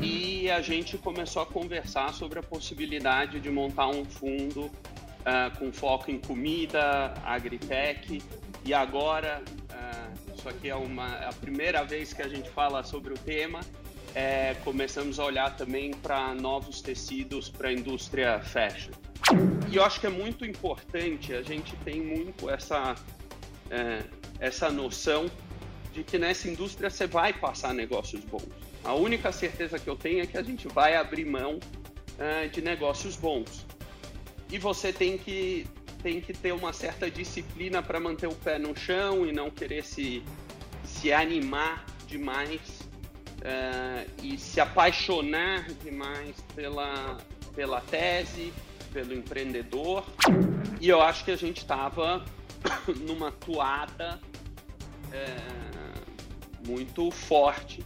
[0.00, 5.72] e a gente começou a conversar sobre a possibilidade de montar um fundo uh, com
[5.72, 8.22] foco em comida, agritech
[8.64, 13.12] e agora, uh, isso aqui é uma, a primeira vez que a gente fala sobre
[13.12, 13.60] o tema,
[14.14, 18.92] é, começamos a olhar também para novos tecidos para a indústria fashion.
[19.70, 22.94] E eu acho que é muito importante, a gente tem muito essa,
[23.70, 24.02] é,
[24.40, 25.30] essa noção
[25.92, 28.65] de que nessa indústria você vai passar negócios bons.
[28.84, 31.58] A única certeza que eu tenho é que a gente vai abrir mão
[32.18, 33.66] é, de negócios bons.
[34.50, 35.66] E você tem que,
[36.02, 39.84] tem que ter uma certa disciplina para manter o pé no chão e não querer
[39.84, 40.22] se,
[40.84, 42.60] se animar demais
[43.40, 47.18] uh, e se apaixonar demais pela,
[47.54, 48.52] pela tese,
[48.92, 50.04] pelo empreendedor.
[50.80, 52.24] E eu acho que a gente estava
[53.04, 54.20] numa toada
[55.08, 57.84] uh, muito forte,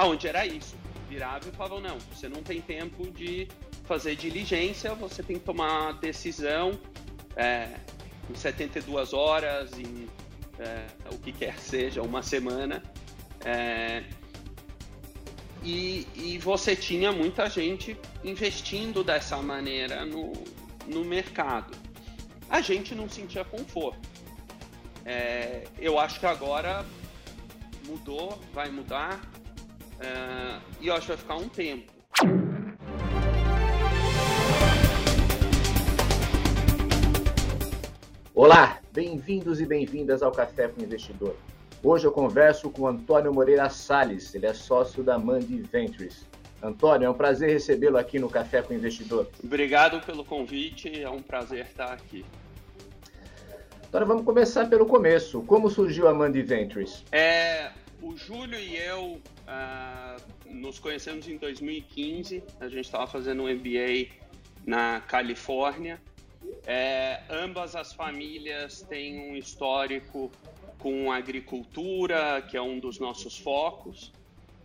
[0.00, 0.74] aonde era isso.
[1.10, 3.46] Virava e falava, não, você não tem tempo de
[3.84, 6.78] fazer diligência, você tem que tomar decisão
[7.36, 7.68] é,
[8.30, 10.08] em 72 horas, em
[10.58, 12.82] é, o que quer seja, uma semana.
[13.44, 14.02] É,
[15.62, 17.94] e, e você tinha muita gente
[18.24, 20.32] investindo dessa maneira no,
[20.86, 21.76] no mercado.
[22.48, 24.08] A gente não sentia conforto.
[25.04, 26.86] É, eu acho que agora
[27.86, 29.20] mudou, vai mudar,
[30.00, 31.92] é, e eu acho que vai ficar um tempo.
[38.34, 41.36] Olá, bem-vindos e bem-vindas ao Café com o Investidor.
[41.82, 46.26] Hoje eu converso com Antônio Moreira Salles, ele é sócio da Mandi Ventures.
[46.62, 49.26] Antônio, é um prazer recebê-lo aqui no Café com o Investidor.
[49.42, 52.24] Obrigado pelo convite, é um prazer estar aqui.
[53.88, 55.42] Agora vamos começar pelo começo.
[55.42, 57.04] Como surgiu a Mandi Ventures?
[57.10, 62.42] É, o Júlio e eu uh, nos conhecemos em 2015.
[62.60, 64.08] A gente estava fazendo um MBA
[64.66, 66.00] na Califórnia.
[66.66, 70.30] É, ambas as famílias têm um histórico
[70.78, 74.12] com agricultura, que é um dos nossos focos,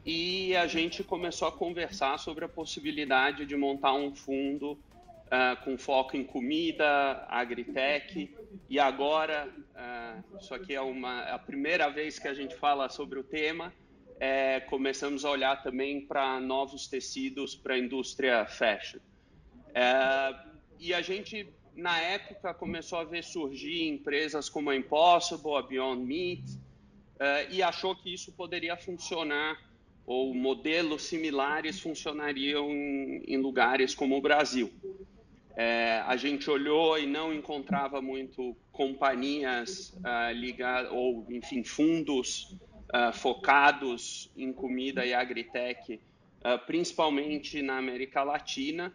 [0.06, 4.78] e a gente começou a conversar sobre a possibilidade de montar um fundo
[5.28, 8.34] uh, com foco em comida, agritech,
[8.70, 13.20] e agora, uh, isso aqui é uma, a primeira vez que a gente fala sobre
[13.20, 13.74] o tema,
[14.20, 19.00] é, começamos a olhar também para novos tecidos para a indústria fashion.
[19.74, 20.34] É,
[20.80, 26.02] e a gente na época começou a ver surgir empresas como a Impossible, a Beyond
[26.04, 29.62] Meat, uh, e achou que isso poderia funcionar,
[30.06, 34.72] ou modelos similares funcionariam em, em lugares como o Brasil.
[35.56, 42.58] É, a gente olhou e não encontrava muito companhias uh, ligadas, ou enfim, fundos
[42.94, 48.94] uh, focados em comida e agritech, uh, principalmente na América Latina.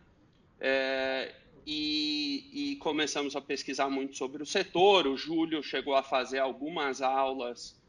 [0.61, 1.35] É,
[1.67, 5.07] e, e, começamos a pesquisar muito sobre o setor.
[5.07, 7.81] O Júlio chegou a fazer algumas aulas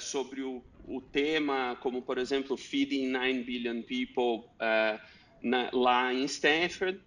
[0.00, 4.48] sobre o, o, tema, como por exemplo Feeding 9 Billion People
[5.40, 7.00] na, lá em Stanford,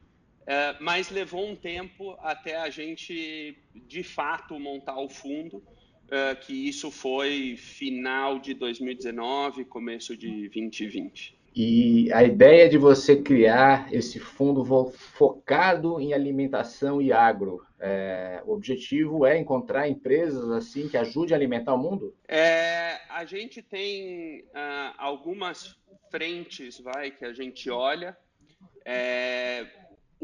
[0.43, 5.63] uh, mas levou um tempo até a gente de fato montar o fundo.
[6.45, 11.35] que isso foi final de 2019, começo de 2020.
[11.55, 18.53] E a ideia de você criar esse fundo focado em alimentação e agro, é, o
[18.53, 22.15] objetivo é encontrar empresas assim que ajudem a alimentar o mundo?
[22.27, 25.77] É, a gente tem uh, algumas
[26.09, 28.17] frentes, vai, que a gente olha.
[28.83, 29.67] É,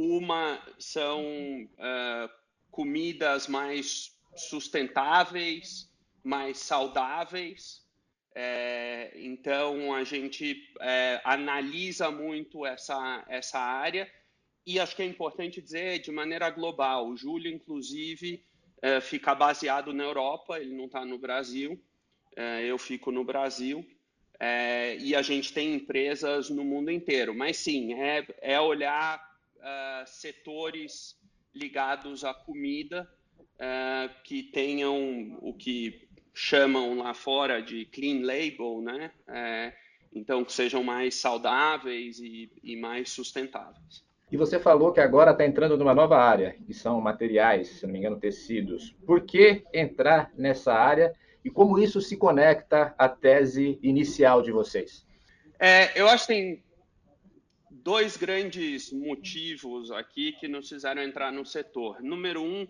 [0.02, 2.30] uma são uh,
[2.72, 5.92] comidas mais sustentáveis,
[6.24, 7.86] mais saudáveis.
[8.34, 14.10] É, então a gente é, analisa muito essa, essa área
[14.66, 17.10] e acho que é importante dizer de maneira global.
[17.10, 18.42] O Júlio, inclusive,
[18.81, 21.78] é, fica baseado na Europa, ele não está no Brasil,
[22.38, 23.86] é, eu fico no Brasil.
[24.40, 29.29] É, e a gente tem empresas no mundo inteiro, mas sim, é, é olhar
[29.59, 31.15] uh, setores
[31.53, 33.09] ligados à comida
[33.39, 39.11] uh, que tenham o que chamam lá fora de clean label, né?
[39.27, 39.73] É,
[40.13, 44.03] então, que sejam mais saudáveis e, e mais sustentáveis.
[44.31, 47.94] E você falou que agora está entrando numa nova área, que são materiais, se não
[47.94, 48.95] me engano, tecidos.
[49.06, 51.13] Por que entrar nessa área
[51.44, 55.06] e como isso se conecta à tese inicial de vocês?
[55.59, 56.63] É, eu acho que tem
[57.84, 62.02] dois grandes motivos aqui que nos fizeram entrar no setor.
[62.02, 62.68] Número um,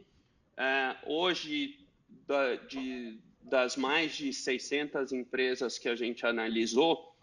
[0.58, 1.80] é, hoje,
[2.28, 7.16] da, de, das mais de 600 empresas que a gente analisou,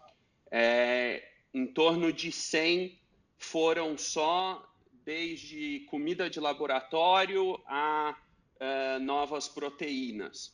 [0.51, 2.99] é, em torno de 100
[3.37, 4.63] foram só
[5.05, 8.17] desde comida de laboratório a
[8.59, 10.53] uh, novas proteínas.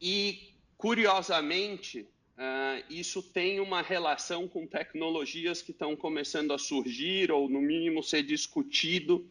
[0.00, 2.06] E, curiosamente,
[2.38, 8.02] uh, isso tem uma relação com tecnologias que estão começando a surgir, ou no mínimo
[8.02, 9.26] ser discutido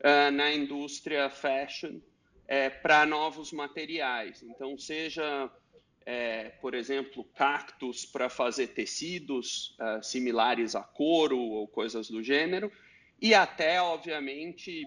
[0.00, 1.98] uh, na indústria fashion,
[2.46, 4.42] é, para novos materiais.
[4.42, 5.50] Então, seja
[6.04, 12.70] é, por exemplo, cactos para fazer tecidos uh, similares a couro ou coisas do gênero,
[13.20, 14.84] e até, obviamente,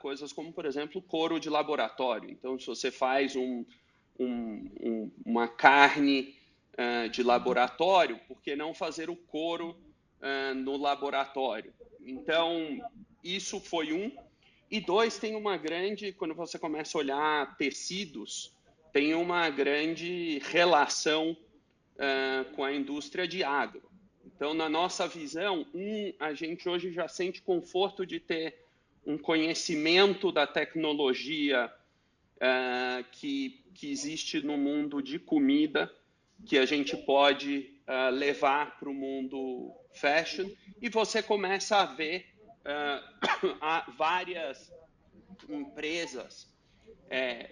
[0.00, 2.28] coisas como, por exemplo, couro de laboratório.
[2.28, 3.64] Então, se você faz um,
[4.18, 6.37] um, um, uma carne
[6.78, 9.76] uh, de laboratório, por que não fazer o couro
[10.64, 11.72] no laboratório?
[12.04, 12.80] Então,
[13.22, 14.10] isso foi um.
[14.70, 18.52] E dois, tem uma grande, quando você começa a olhar tecidos,
[18.92, 21.36] tem uma grande relação
[21.96, 23.88] uh, com a indústria de agro.
[24.24, 28.56] Então, na nossa visão, um, a gente hoje já sente conforto de ter
[29.06, 31.72] um conhecimento da tecnologia
[32.36, 35.92] uh, que, que existe no mundo de comida,
[36.46, 40.48] que a gente pode uh, levar para o mundo fashion,
[40.80, 42.26] e você começa a ver
[42.64, 44.72] uh, várias
[45.48, 46.48] empresas
[47.10, 47.50] é,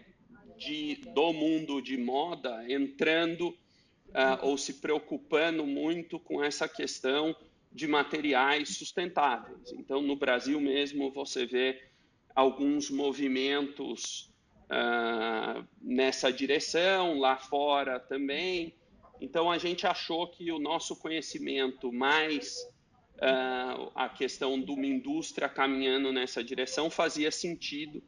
[0.56, 3.56] de, do mundo de moda entrando uh,
[4.43, 7.35] ou se preocupando muito com essa questão
[7.73, 9.73] de materiais sustentáveis.
[9.73, 11.83] Então, no Brasil mesmo, você vê
[12.35, 14.31] alguns movimentos
[14.71, 18.75] uh, nessa direção, lá fora também.
[19.21, 22.59] Então, a gente achou que o nosso conhecimento mais
[23.17, 28.03] uh, a questão de uma indústria caminhando nessa direção fazia sentido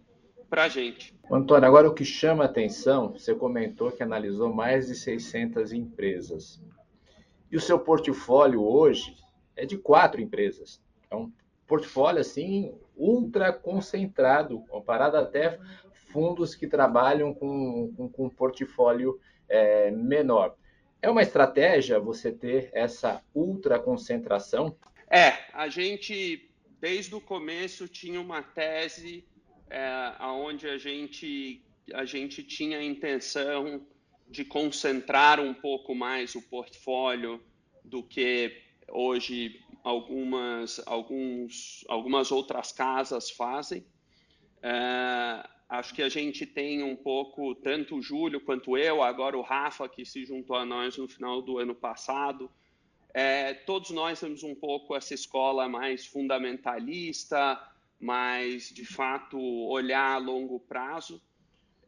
[0.49, 1.14] para a gente.
[1.31, 6.61] Antônio, agora o que chama a atenção, você comentou que analisou mais de 600 empresas.
[7.50, 9.16] E o seu portfólio hoje
[9.56, 10.81] é de quatro empresas.
[11.11, 11.32] É um
[11.66, 15.58] portfólio assim ultra concentrado, comparado até
[16.18, 20.56] fundos que trabalham com, com, com um portfólio é, menor.
[21.00, 24.76] É uma estratégia você ter essa ultra concentração?
[25.08, 26.50] É, a gente
[26.80, 29.24] desde o começo tinha uma tese
[29.70, 33.86] é, onde a gente, a gente tinha a intenção
[34.28, 37.40] de concentrar um pouco mais o portfólio
[37.84, 43.86] do que hoje algumas, alguns, algumas outras casas fazem.
[44.60, 49.42] É, acho que a gente tem um pouco, tanto o Júlio quanto eu, agora o
[49.42, 52.50] Rafa, que se juntou a nós no final do ano passado,
[53.12, 57.60] é, todos nós temos um pouco essa escola mais fundamentalista,
[58.00, 61.20] mas de fato olhar a longo prazo.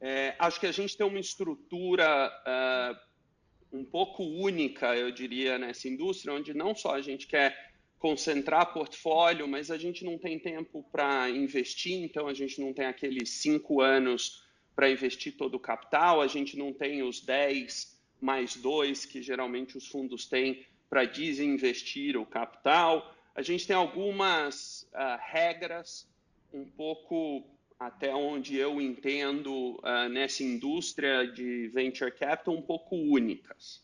[0.01, 5.89] É, acho que a gente tem uma estrutura uh, um pouco única, eu diria, nessa
[5.89, 7.70] indústria, onde não só a gente quer
[8.01, 12.87] concentrar portfólio, mas a gente não tem tempo para investir, então a gente não tem
[12.87, 14.43] aqueles cinco anos
[14.75, 19.77] para investir todo o capital, a gente não tem os 10 mais dois que geralmente
[19.77, 26.09] os fundos têm para desinvestir o capital a gente tem algumas uh, regras
[26.53, 27.45] um pouco
[27.79, 33.83] até onde eu entendo uh, nessa indústria de venture capital um pouco únicas.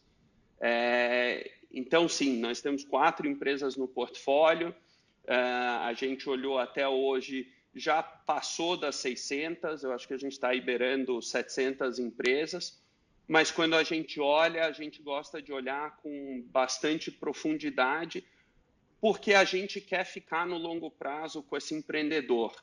[0.61, 4.71] É, então, sim, nós temos quatro empresas no portfólio.
[5.25, 10.33] Uh, a gente olhou até hoje, já passou das 600, eu acho que a gente
[10.33, 12.83] está liberando 700 empresas.
[13.29, 18.25] Mas quando a gente olha, a gente gosta de olhar com bastante profundidade
[18.99, 22.57] porque a gente quer ficar no longo prazo com esse empreendedor.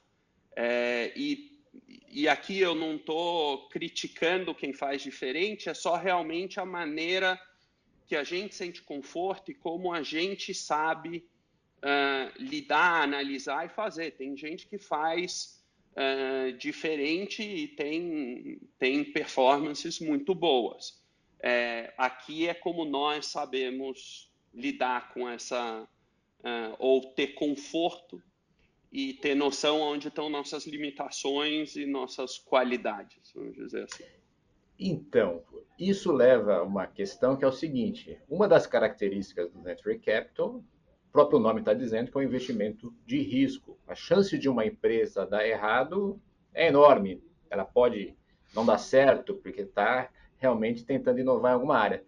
[0.56, 1.62] É, e,
[2.10, 7.40] e aqui eu não estou criticando quem faz diferente, é só realmente a maneira
[8.14, 11.28] que a gente sente conforto e como a gente sabe
[11.80, 14.12] uh, lidar, analisar e fazer.
[14.12, 15.60] Tem gente que faz
[15.94, 21.02] uh, diferente e tem, tem performances muito boas.
[21.40, 28.22] É, aqui é como nós sabemos lidar com essa uh, ou ter conforto
[28.92, 34.23] e ter noção onde estão nossas limitações e nossas qualidades, vamos dizer assim.
[34.80, 35.44] Então,
[35.78, 40.56] isso leva a uma questão que é o seguinte: uma das características do Venture Capital,
[40.56, 43.78] o próprio nome está dizendo que é um investimento de risco.
[43.88, 46.20] A chance de uma empresa dar errado
[46.54, 47.24] é enorme.
[47.50, 48.16] Ela pode
[48.56, 52.04] não dar certo porque está realmente tentando inovar em alguma área.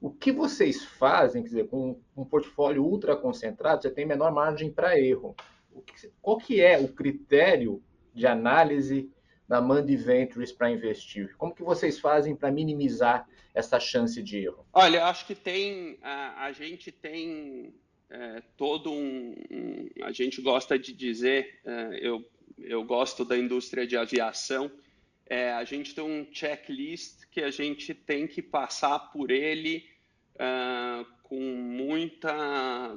[0.00, 4.70] O que vocês fazem, quer dizer, com um portfólio ultra concentrado, você tem menor margem
[4.70, 5.34] para erro.
[5.86, 7.82] Que, qual que é o critério
[8.12, 9.10] de análise
[9.48, 11.34] da Mandy Ventures para investir?
[11.36, 14.66] Como que vocês fazem para minimizar essa chance de erro?
[14.72, 17.72] Olha, acho que tem a, a gente tem
[18.10, 22.24] é, todo um, um, A gente gosta de dizer, é, eu,
[22.58, 24.70] eu gosto da indústria de aviação,
[25.28, 29.84] é, a gente tem um checklist que a gente tem que passar por ele
[30.36, 32.96] uh, com muita,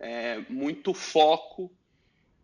[0.00, 1.70] é, muito foco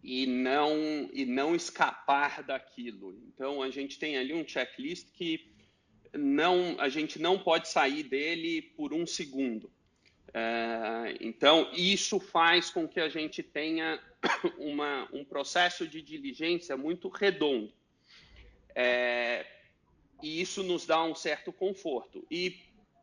[0.03, 3.17] e não, e não escapar daquilo.
[3.29, 5.53] Então, a gente tem ali um checklist que
[6.13, 9.71] não, a gente não pode sair dele por um segundo.
[10.35, 14.03] É, então, isso faz com que a gente tenha
[14.59, 17.73] uma, um processo de diligência muito redondo.
[18.75, 19.47] É,
[20.23, 22.27] e isso nos dá um certo conforto.
[22.31, 22.59] E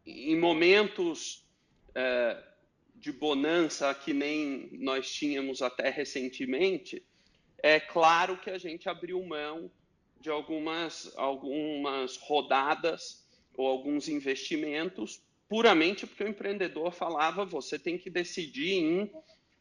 [0.05, 1.45] em momentos
[1.95, 2.43] é,
[2.99, 7.01] de bonança que nem nós tínhamos até recentemente,
[7.63, 9.71] é claro que a gente abriu mão
[10.19, 13.25] de algumas, algumas rodadas
[13.55, 19.11] ou alguns investimentos puramente porque o empreendedor falava você tem que decidir em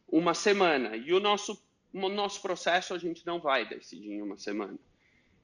[0.07, 0.95] uma semana.
[0.95, 1.61] E o nosso,
[1.93, 4.77] o nosso processo a gente não vai decidir em uma semana.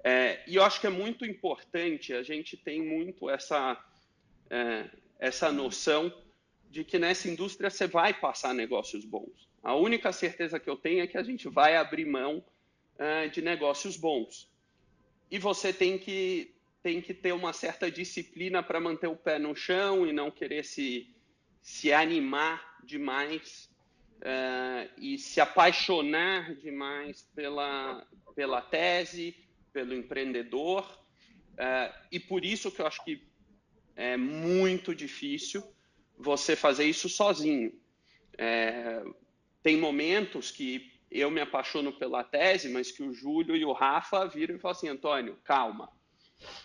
[0.03, 3.83] É, e eu acho que é muito importante, a gente tem muito essa,
[4.49, 4.87] é,
[5.17, 6.13] essa noção
[6.69, 9.49] de que nessa indústria você vai passar negócios bons.
[9.63, 12.43] A única certeza que eu tenho é que a gente vai abrir mão
[12.97, 14.49] é, de negócios bons.
[15.31, 16.55] E você tem que
[16.85, 20.63] tem que ter uma certa disciplina para manter o pé no chão e não querer
[20.63, 21.11] se,
[21.59, 23.71] se animar demais
[24.17, 28.05] uh, e se apaixonar demais pela,
[28.35, 29.35] pela tese,
[29.73, 30.83] pelo empreendedor.
[31.53, 33.23] Uh, e por isso que eu acho que
[33.95, 35.63] é muito difícil
[36.17, 37.73] você fazer isso sozinho.
[38.37, 39.03] É,
[39.61, 44.25] tem momentos que eu me apaixono pela tese, mas que o Júlio e o Rafa
[44.25, 45.89] viram e falam assim, Antônio, calma,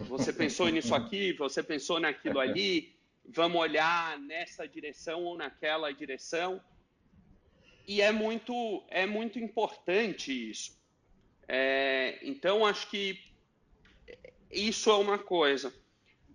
[0.01, 6.61] você pensou nisso aqui, você pensou naquilo ali, vamos olhar nessa direção ou naquela direção.
[7.87, 10.79] E é muito, é muito importante isso.
[11.49, 13.19] É, então, acho que
[14.51, 15.75] isso é uma coisa.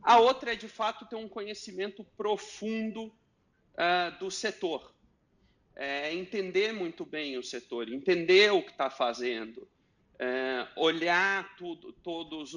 [0.05, 4.93] A outra é, de fato, ter um conhecimento profundo uh, do setor.
[5.75, 9.67] É, entender muito bem o setor, entender o que está fazendo,
[10.19, 12.53] é, olhar tudo, todas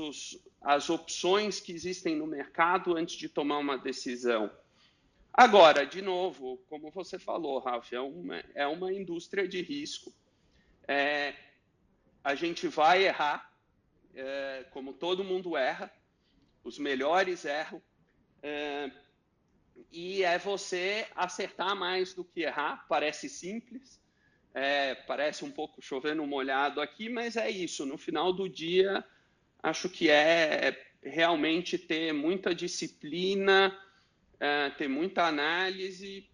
[0.60, 4.50] as opções que existem no mercado antes de tomar uma decisão.
[5.32, 10.12] Agora, de novo, como você falou, Ralf, é uma, é uma indústria de risco.
[10.86, 11.34] É,
[12.22, 13.50] a gente vai errar,
[14.14, 15.90] é, como todo mundo erra,
[16.64, 17.82] os melhores erram,
[18.42, 18.90] é,
[19.90, 24.00] e é você acertar mais do que errar, parece simples,
[24.54, 27.86] é, parece um pouco chovendo molhado aqui, mas é isso.
[27.86, 29.04] No final do dia,
[29.62, 33.76] acho que é realmente ter muita disciplina,
[34.40, 36.28] é, ter muita análise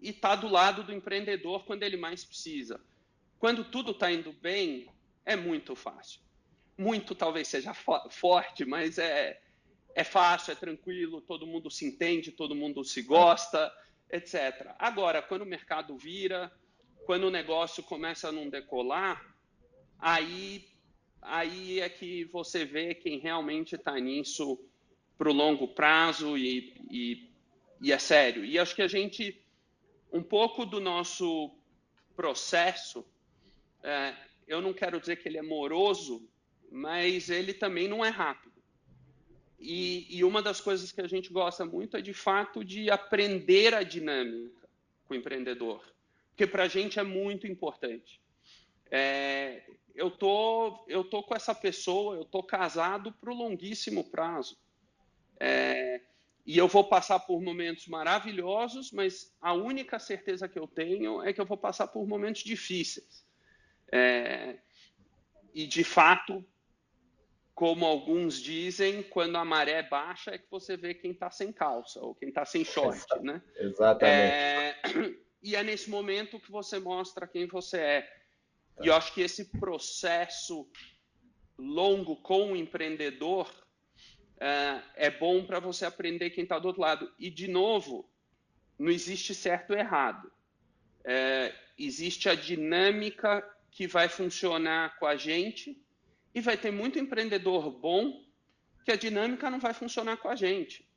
[0.00, 2.80] e estar tá do lado do empreendedor quando ele mais precisa.
[3.38, 4.88] Quando tudo está indo bem,
[5.24, 6.20] é muito fácil.
[6.76, 9.40] Muito talvez seja forte, mas é,
[9.94, 13.72] é fácil, é tranquilo, todo mundo se entende, todo mundo se gosta,
[14.10, 14.74] etc.
[14.78, 16.52] Agora, quando o mercado vira,
[17.04, 19.34] quando o negócio começa a não decolar,
[19.98, 20.68] aí,
[21.20, 24.58] aí é que você vê quem realmente está nisso
[25.18, 27.30] para o longo prazo e, e,
[27.80, 28.44] e é sério.
[28.44, 29.44] E acho que a gente,
[30.12, 31.54] um pouco do nosso
[32.16, 33.04] processo,
[33.82, 34.14] é,
[34.46, 36.28] eu não quero dizer que ele é moroso,
[36.70, 38.49] mas ele também não é rápido.
[39.60, 43.74] E, e, uma das coisas que a gente gosta muito é, de fato, de aprender
[43.74, 44.66] a dinâmica
[45.06, 45.84] com o empreendedor
[46.40, 48.18] porque para a gente é muito importante.
[48.90, 49.62] É,
[49.94, 54.56] eu tô, eu tô com essa pessoa, eu tô casado para o longuíssimo prazo.
[55.38, 56.00] É,
[56.46, 61.30] e eu vou passar por momentos maravilhosos, mas a única certeza que eu tenho é
[61.30, 63.22] que eu vou passar por momentos difíceis.
[63.92, 64.56] É,
[65.52, 66.42] e de fato,
[67.60, 72.00] como alguns dizem, quando a maré baixa é que você vê quem está sem calça
[72.00, 73.42] ou quem está sem short, né?
[73.54, 74.08] Exatamente.
[74.08, 74.80] É,
[75.44, 78.12] e é nesse momento que você mostra quem você é.
[78.80, 80.66] E eu acho que esse processo
[81.58, 83.52] longo com o empreendedor
[84.40, 87.12] é, é bom para você aprender quem está do outro lado.
[87.18, 88.08] E, de novo,
[88.78, 90.32] não existe certo ou errado.
[91.04, 95.78] É, existe a dinâmica que vai funcionar com a gente
[96.34, 98.24] e vai ter muito empreendedor bom
[98.84, 100.88] que a dinâmica não vai funcionar com a gente.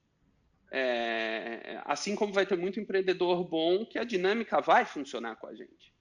[0.71, 5.53] É, assim como vai ter muito empreendedor bom que a dinâmica vai funcionar com a
[5.53, 5.93] gente.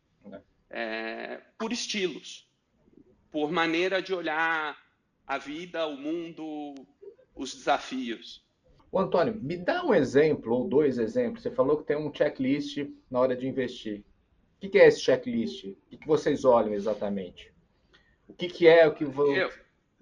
[0.70, 2.48] É, por estilos,
[3.30, 4.78] por maneira de olhar
[5.26, 6.74] a vida, o mundo,
[7.34, 8.42] os desafios.
[8.90, 11.42] O Antônio, me dá um exemplo ou dois exemplos.
[11.42, 12.78] Você falou que tem um checklist
[13.10, 14.02] na hora de investir.
[14.62, 15.64] O que é esse checklist?
[15.64, 17.51] O que vocês olham exatamente?
[18.28, 19.24] O que é o que, vo...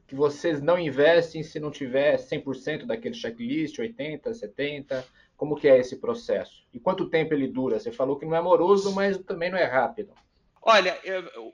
[0.06, 5.04] que vocês não investem se não tiver 100% daquele checklist, 80%, 70%?
[5.36, 6.66] Como que é esse processo?
[6.72, 7.80] E quanto tempo ele dura?
[7.80, 10.12] Você falou que não é amoroso, mas também não é rápido.
[10.60, 11.00] Olha,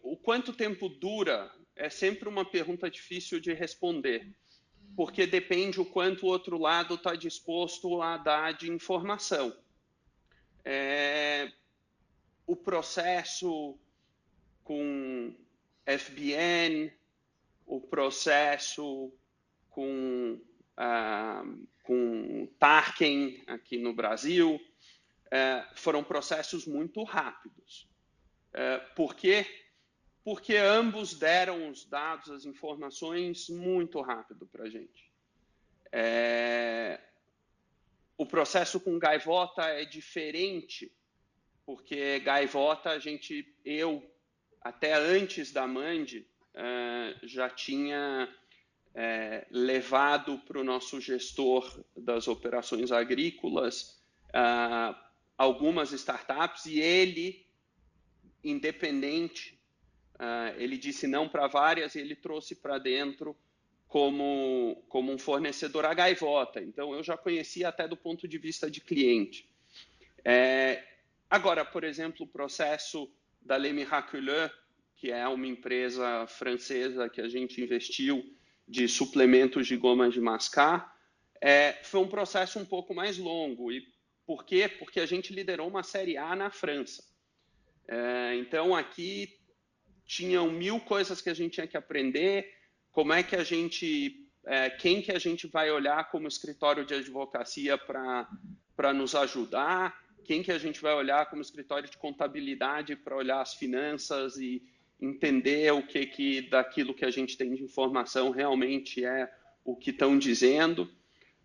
[0.03, 4.35] o quanto tempo dura é sempre uma pergunta difícil de responder,
[4.97, 9.57] porque depende o quanto o outro lado está disposto a dar de informação.
[10.65, 11.53] É,
[12.45, 13.79] o processo
[14.65, 15.33] com
[15.87, 16.93] FBN,
[17.65, 19.13] o processo
[19.71, 20.41] com
[20.77, 21.43] ah,
[21.87, 24.61] com Tarkin aqui no Brasil,
[25.31, 27.89] é, foram processos muito rápidos.
[28.53, 29.47] É, por quê?
[30.25, 35.13] Porque ambos deram os dados, as informações muito rápido para a gente.
[35.93, 37.01] É,
[38.19, 40.93] o processo com gaivota é diferente,
[41.65, 44.03] porque gaivota a gente, eu,
[44.69, 48.29] até antes da Mandi, é, já tinha
[48.95, 54.97] é, levado para o nosso gestor das operações agrícolas uh,
[55.37, 57.47] algumas startups e ele,
[58.43, 59.61] independente,
[60.15, 63.37] uh, ele disse não para várias e ele trouxe para dentro
[63.87, 66.61] como, como um fornecedor a gaivota.
[66.61, 69.49] Então, eu já conhecia até do ponto de vista de cliente.
[70.25, 70.83] É,
[71.31, 73.09] agora, por exemplo, o processo
[73.47, 74.51] da Le Miraculeux,
[74.97, 78.25] que é uma empresa francesa que a gente investiu
[78.67, 80.95] de suplementos de goma de mascar,
[81.41, 83.71] é, foi um processo um pouco mais longo.
[83.71, 83.87] E
[84.27, 84.69] por quê?
[84.69, 87.05] Porque a gente liderou uma Série A na França.
[87.87, 89.39] É, então, aqui
[90.05, 92.53] tinham mil coisas que a gente tinha que aprender,
[92.91, 96.95] como é que a gente, é, quem que a gente vai olhar como escritório de
[96.95, 99.95] advocacia para nos ajudar,
[100.27, 104.63] quem que a gente vai olhar como escritório de contabilidade para olhar as finanças e,
[105.01, 109.31] entender o que, que daquilo que a gente tem de informação realmente é
[109.65, 110.85] o que estão dizendo.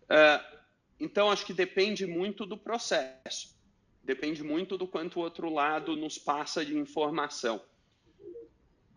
[0.04, 0.62] Uh,
[0.98, 3.54] então, acho que depende muito do processo,
[4.02, 7.62] depende muito do quanto o outro lado nos passa de informação.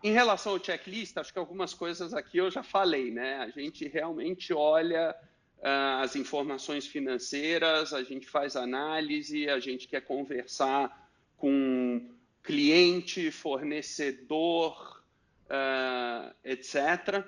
[0.04, 3.38] Em relação ao checklist, acho que algumas coisas aqui eu já falei, né?
[3.38, 5.16] A gente realmente olha
[5.62, 12.14] as informações financeiras, a gente faz análise, a gente quer conversar com
[12.44, 15.04] cliente, fornecedor,
[15.46, 17.26] uh, etc.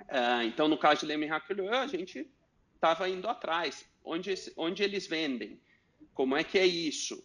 [0.00, 2.28] Uh, então, no caso de Le Miraculeux, a gente
[2.74, 3.88] estava indo atrás.
[4.04, 5.60] Onde, onde eles vendem?
[6.12, 7.24] Como é que é isso?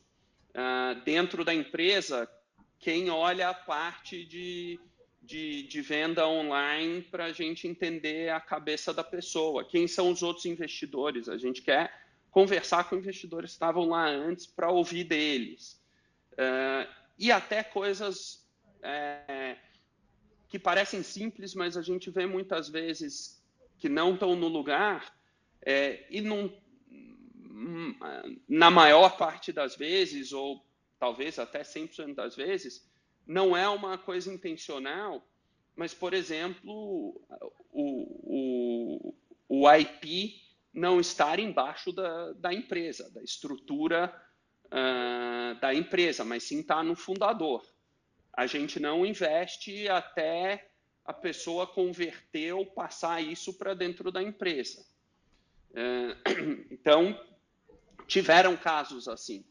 [1.05, 2.27] Dentro da empresa,
[2.79, 4.79] quem olha a parte de,
[5.29, 9.63] de, de venda online para a gente entender a cabeça da pessoa?
[9.63, 11.29] Quem são os outros investidores?
[11.29, 11.93] A gente quer
[12.31, 15.79] conversar com investidores que estavam lá antes para ouvir deles.
[16.33, 18.43] Uh, e até coisas
[18.81, 19.55] é,
[20.47, 23.39] que parecem simples, mas a gente vê muitas vezes
[23.77, 25.13] que não estão no lugar
[25.61, 26.51] é, e não,
[28.47, 30.65] na maior parte das vezes, ou
[30.97, 32.88] talvez até 100% das vezes,
[33.29, 35.23] não é uma coisa intencional,
[35.75, 37.21] mas, por exemplo,
[37.71, 39.13] o, o,
[39.47, 40.41] o IP
[40.73, 44.11] não estar embaixo da, da empresa, da estrutura
[44.65, 47.63] uh, da empresa, mas sim está no fundador.
[48.33, 50.67] A gente não investe até
[51.05, 54.83] a pessoa converter ou passar isso para dentro da empresa.
[55.69, 57.15] Uh, então,
[58.07, 59.45] tiveram casos assim.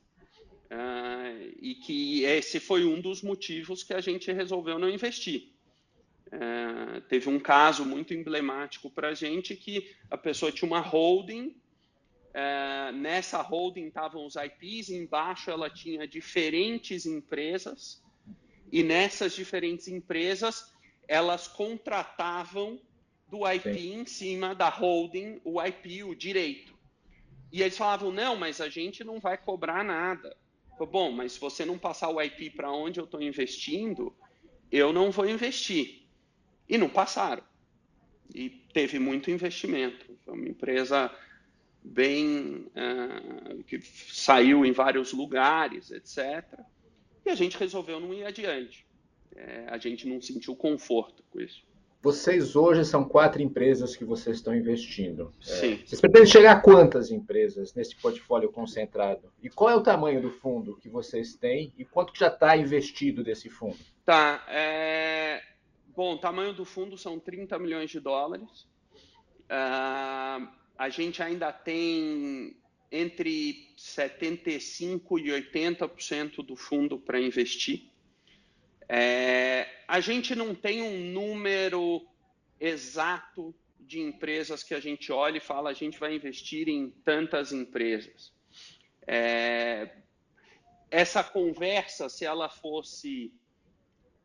[0.70, 5.48] Uh, e que esse foi um dos motivos que a gente resolveu não investir.
[6.26, 11.56] Uh, teve um caso muito emblemático para a gente que a pessoa tinha uma holding
[12.38, 18.00] é, nessa holding estavam os IPs, embaixo ela tinha diferentes empresas,
[18.70, 20.72] e nessas diferentes empresas
[21.08, 22.80] elas contratavam
[23.28, 24.00] do IP Sim.
[24.00, 26.78] em cima da holding o IP, o direito.
[27.50, 30.36] E eles falavam: não, mas a gente não vai cobrar nada.
[30.86, 34.14] Bom, mas se você não passar o IP para onde eu estou investindo,
[34.70, 36.06] eu não vou investir.
[36.68, 37.42] E não passaram.
[38.34, 40.06] E teve muito investimento.
[40.24, 41.10] Foi uma empresa
[41.82, 46.60] bem uh, que saiu em vários lugares, etc.
[47.24, 48.86] E a gente resolveu não ir adiante.
[49.34, 51.64] É, a gente não sentiu conforto com isso.
[52.00, 55.32] Vocês hoje são quatro empresas que vocês estão investindo.
[55.40, 55.72] É, Sim.
[55.72, 59.32] É, vocês pretendem chegar a quantas empresas nesse portfólio concentrado?
[59.42, 62.56] E qual é o tamanho do fundo que vocês têm e quanto que já está
[62.56, 63.78] investido desse fundo?
[64.04, 64.44] Tá.
[64.48, 65.42] É...
[65.88, 68.68] Bom, o tamanho do fundo são 30 milhões de dólares.
[69.50, 70.46] Uh,
[70.78, 72.56] a gente ainda tem
[72.92, 77.90] entre 75% e 80% do fundo para investir.
[78.88, 82.06] É, a gente não tem um número
[82.58, 87.52] exato de empresas que a gente olha e fala a gente vai investir em tantas
[87.52, 88.32] empresas.
[89.06, 89.90] É,
[90.90, 93.32] essa conversa, se ela fosse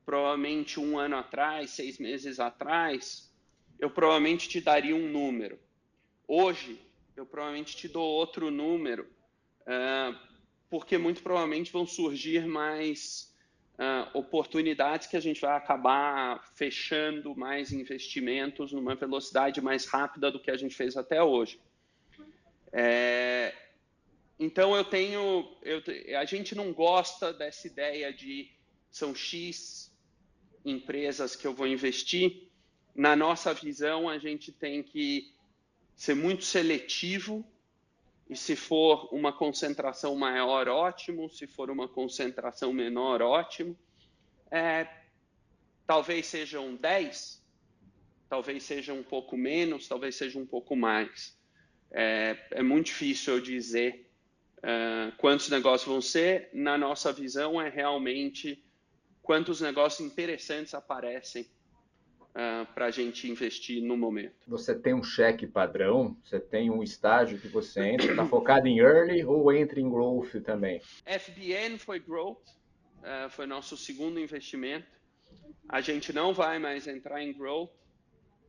[0.06, 3.32] provavelmente um ano atrás, seis meses atrás,
[3.80, 5.60] eu provavelmente te daria um número.
[6.28, 6.80] Hoje,
[7.16, 9.08] eu provavelmente te dou outro número,
[9.62, 10.18] uh,
[10.70, 13.33] porque muito provavelmente vão surgir mais
[13.80, 20.40] uh, oportunidades que a gente vai acabar fechando mais investimentos numa velocidade mais rápida do
[20.40, 21.60] que a gente fez até hoje.
[22.72, 23.54] É,
[24.40, 25.82] então eu tenho, eu,
[26.20, 28.50] a gente não gosta dessa ideia de
[28.90, 29.92] são X
[30.66, 32.50] empresas que eu vou investir.
[32.96, 35.34] Na nossa visão, a gente tem que
[35.96, 37.46] ser muito seletivo
[38.34, 41.30] e se for uma concentração maior, ótimo.
[41.30, 43.78] Se for uma concentração menor, ótimo.
[44.50, 44.88] É,
[45.86, 47.46] talvez sejam 10,
[48.28, 51.38] talvez seja um pouco menos, talvez seja um pouco mais.
[51.92, 54.10] É, é muito difícil eu dizer
[54.58, 56.50] uh, quantos negócios vão ser.
[56.54, 58.66] Na nossa visão, é realmente
[59.22, 61.48] quantos negócios interessantes aparecem
[62.34, 64.36] uh, ah, para a gente investir no momento.
[64.48, 66.18] Você tem um cheque padrão?
[66.24, 68.12] Você tem um estágio que você entra?
[68.12, 70.82] Está focado em early ou entra em growth também?
[71.06, 72.42] FBN foi growth,
[73.00, 74.88] uh, foi nosso segundo investimento.
[75.70, 77.72] A gente não vai mais entrar em growth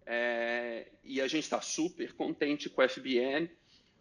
[0.06, 3.50] é, e a gente está super contente com o FBN,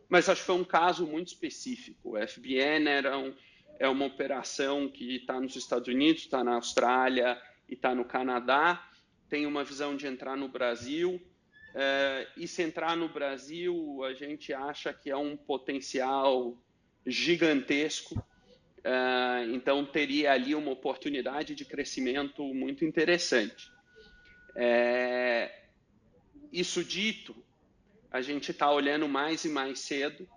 [0.10, 2.17] mas acho que foi um caso muito específico.
[2.17, 3.34] O FBN era um,
[3.80, 8.84] é uma operação que está nos Estados Unidos, está na Austrália e está no Canadá
[9.34, 11.19] tem uma visão de entrar no Brasil.
[11.74, 16.56] É, e se entrar no Brasil, a gente acha que é um potencial
[17.04, 18.24] gigantesco.
[18.84, 23.72] É, então, teria ali uma oportunidade de crescimento muito interessante.
[24.56, 25.63] É,
[26.52, 27.36] isso dito,
[28.12, 30.30] a gente está olhando mais e mais cedo.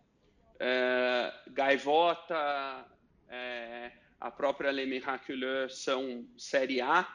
[1.49, 2.35] Gaivota,
[4.19, 7.07] a própria Le Miraculeux são Série A,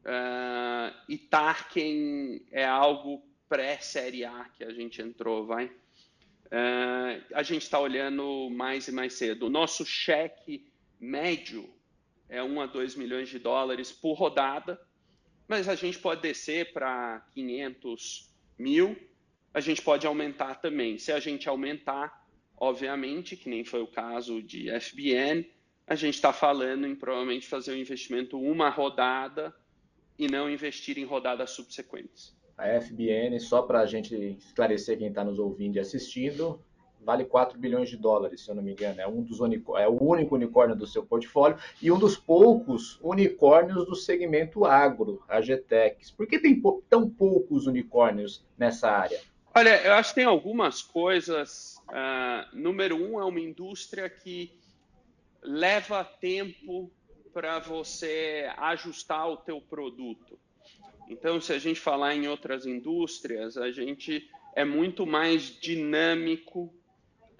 [0.00, 5.66] Uh, e Tarkin é algo pré-série A que a gente entrou, vai.
[5.66, 9.46] Uh, a gente está olhando mais e mais cedo.
[9.46, 10.66] O nosso cheque
[10.98, 11.68] médio
[12.28, 14.80] é 1 a 2 milhões de dólares por rodada,
[15.46, 18.96] mas a gente pode descer para 500 mil,
[19.52, 20.96] a gente pode aumentar também.
[20.96, 22.24] Se a gente aumentar,
[22.56, 25.50] obviamente, que nem foi o caso de FBN,
[25.86, 29.54] a gente está falando em provavelmente fazer um investimento uma rodada
[30.20, 32.36] e não investir em rodadas subsequentes.
[32.56, 36.60] A FBN, só para a gente esclarecer quem está nos ouvindo e assistindo,
[37.00, 39.00] vale 4 bilhões de dólares, se eu não me engano.
[39.00, 39.38] É, um dos
[39.78, 45.22] é o único unicórnio do seu portfólio e um dos poucos unicórnios do segmento agro,
[45.26, 46.10] a GTEX.
[46.10, 49.18] Por que tem tão poucos unicórnios nessa área?
[49.54, 51.82] Olha, eu acho que tem algumas coisas.
[51.88, 54.52] Uh, número um, é uma indústria que
[55.42, 56.92] leva tempo
[57.32, 60.38] para você ajustar o teu produto.
[61.08, 66.72] Então, se a gente falar em outras indústrias, a gente é muito mais dinâmico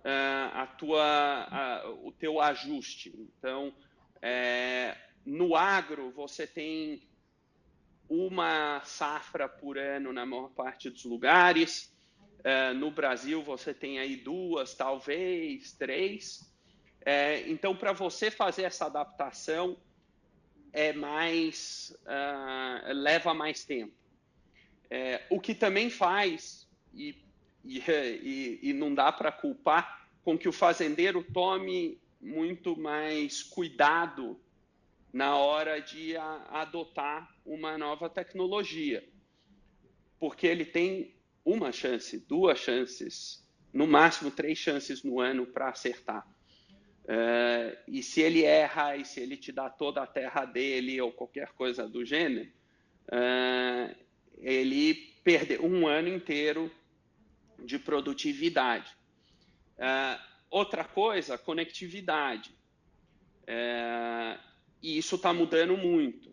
[0.00, 3.14] uh, a tua, o teu ajuste.
[3.38, 3.72] Então,
[4.20, 7.08] é, no agro, você tem
[8.08, 11.94] uma safra por ano na maior parte dos lugares.
[12.40, 16.49] Uh, no Brasil, você tem aí duas, talvez três.
[17.04, 19.76] É, então, para você fazer essa adaptação,
[20.72, 23.92] é mais uh, leva mais tempo.
[24.88, 27.16] É, o que também faz, e,
[27.64, 34.38] e, e, e não dá para culpar, com que o fazendeiro tome muito mais cuidado
[35.12, 39.06] na hora de a, adotar uma nova tecnologia.
[40.18, 46.26] Porque ele tem uma chance, duas chances, no máximo três chances no ano para acertar.
[47.10, 51.10] Uh, e se ele erra e se ele te dá toda a terra dele ou
[51.10, 52.48] qualquer coisa do gênero,
[53.08, 53.96] uh,
[54.38, 54.94] ele
[55.24, 56.70] perdeu um ano inteiro
[57.58, 58.96] de produtividade.
[59.76, 62.54] Uh, outra coisa, conectividade.
[64.80, 66.32] e isso está mudando muito.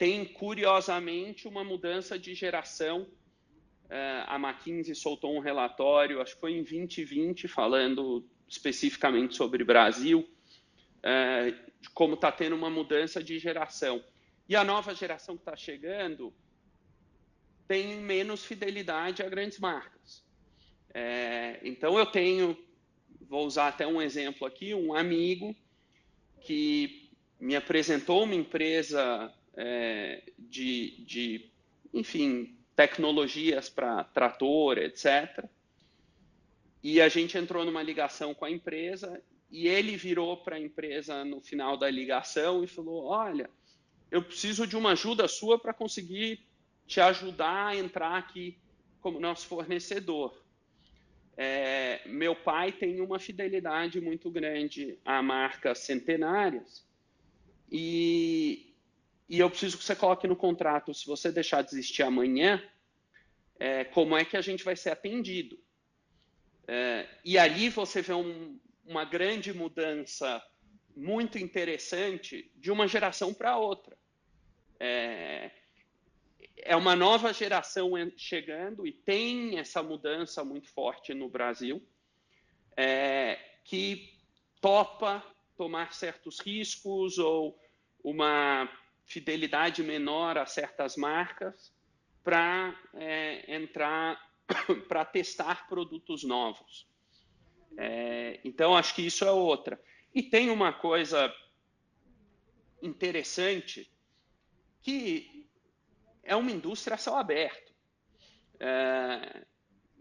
[0.00, 3.06] tem, curiosamente, uma mudança de geração.
[4.26, 10.28] a McKinsey soltou um relatório, acho que foi em 2020, falando especificamente sobre Brasil,
[11.02, 11.54] é,
[11.92, 14.02] como está tendo uma mudança de geração.
[14.48, 16.32] E a nova geração que está chegando
[17.66, 20.24] tem menos fidelidade a grandes marcas.
[20.92, 22.56] É, então eu tenho
[23.34, 25.56] vou usar até um exemplo aqui, um amigo
[26.40, 31.50] que me apresentou uma empresa é, de, de,
[31.92, 35.44] enfim, tecnologias para trator, etc.
[36.84, 39.18] E a gente entrou numa ligação com a empresa
[39.50, 43.48] e ele virou para a empresa no final da ligação e falou: Olha,
[44.10, 46.46] eu preciso de uma ajuda sua para conseguir
[46.86, 48.58] te ajudar a entrar aqui
[49.00, 50.38] como nosso fornecedor.
[51.38, 56.86] É, meu pai tem uma fidelidade muito grande a marcas centenárias
[57.72, 58.74] e,
[59.26, 62.62] e eu preciso que você coloque no contrato, se você deixar de existir amanhã,
[63.58, 65.63] é, como é que a gente vai ser atendido.
[66.66, 70.42] É, e ali você vê um, uma grande mudança
[70.96, 73.96] muito interessante de uma geração para outra.
[74.78, 75.50] É,
[76.56, 81.86] é uma nova geração chegando e tem essa mudança muito forte no Brasil,
[82.76, 84.14] é, que
[84.60, 85.24] topa
[85.56, 87.58] tomar certos riscos ou
[88.02, 88.68] uma
[89.04, 91.72] fidelidade menor a certas marcas
[92.22, 94.18] para é, entrar,
[94.88, 96.86] para testar produtos novos.
[97.76, 99.80] É, então, acho que isso é outra.
[100.14, 101.34] E tem uma coisa
[102.82, 103.90] interessante
[104.80, 105.48] que
[106.22, 107.72] é uma indústria a céu aberto.
[108.60, 109.44] É,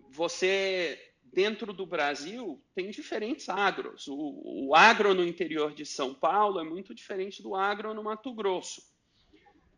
[0.09, 4.07] você, dentro do Brasil, tem diferentes agros.
[4.07, 8.33] O, o, agro no interior de São Paulo é muito diferente do agro no Mato
[8.33, 8.81] Grosso.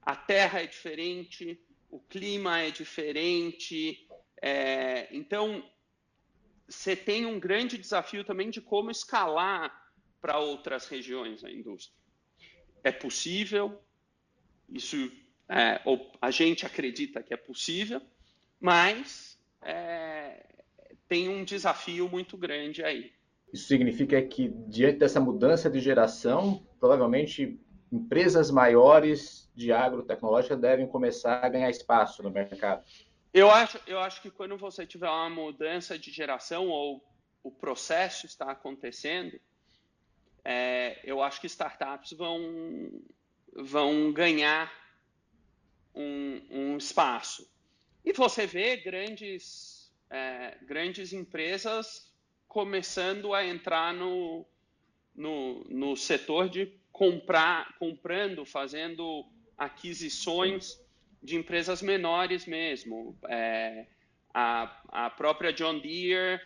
[0.01, 4.05] A terra é diferente, o clima é diferente.
[4.47, 5.63] É, então,
[6.67, 9.75] você tem um grande desafio também de como escalar
[10.21, 11.97] para outras regiões a indústria.
[12.84, 13.81] É possível,
[14.69, 15.12] isso
[15.49, 15.81] é,
[16.21, 17.99] a gente acredita que é possível,
[18.60, 20.45] mas é,
[21.08, 23.12] tem um desafio muito grande aí.
[23.51, 27.60] Isso significa que, diante dessa mudança de geração, provavelmente
[27.91, 32.86] empresas maiores de agrotecnológica devem começar a ganhar espaço no mercado.
[33.38, 37.06] Eu acho, eu acho que quando você tiver uma mudança de geração ou
[37.43, 39.38] o processo está acontecendo,
[40.41, 42.89] é, eu acho que startups vão,
[43.54, 44.71] vão ganhar
[45.93, 47.45] um, um espaço.
[48.06, 52.10] E você vê grandes, é, grandes empresas
[52.48, 54.45] começando a entrar no,
[55.13, 60.80] no, no setor de comprar, comprando, fazendo aquisições
[61.25, 63.17] de empresas menores mesmo.
[63.27, 63.88] É,
[64.33, 66.39] a, a própria John Deere,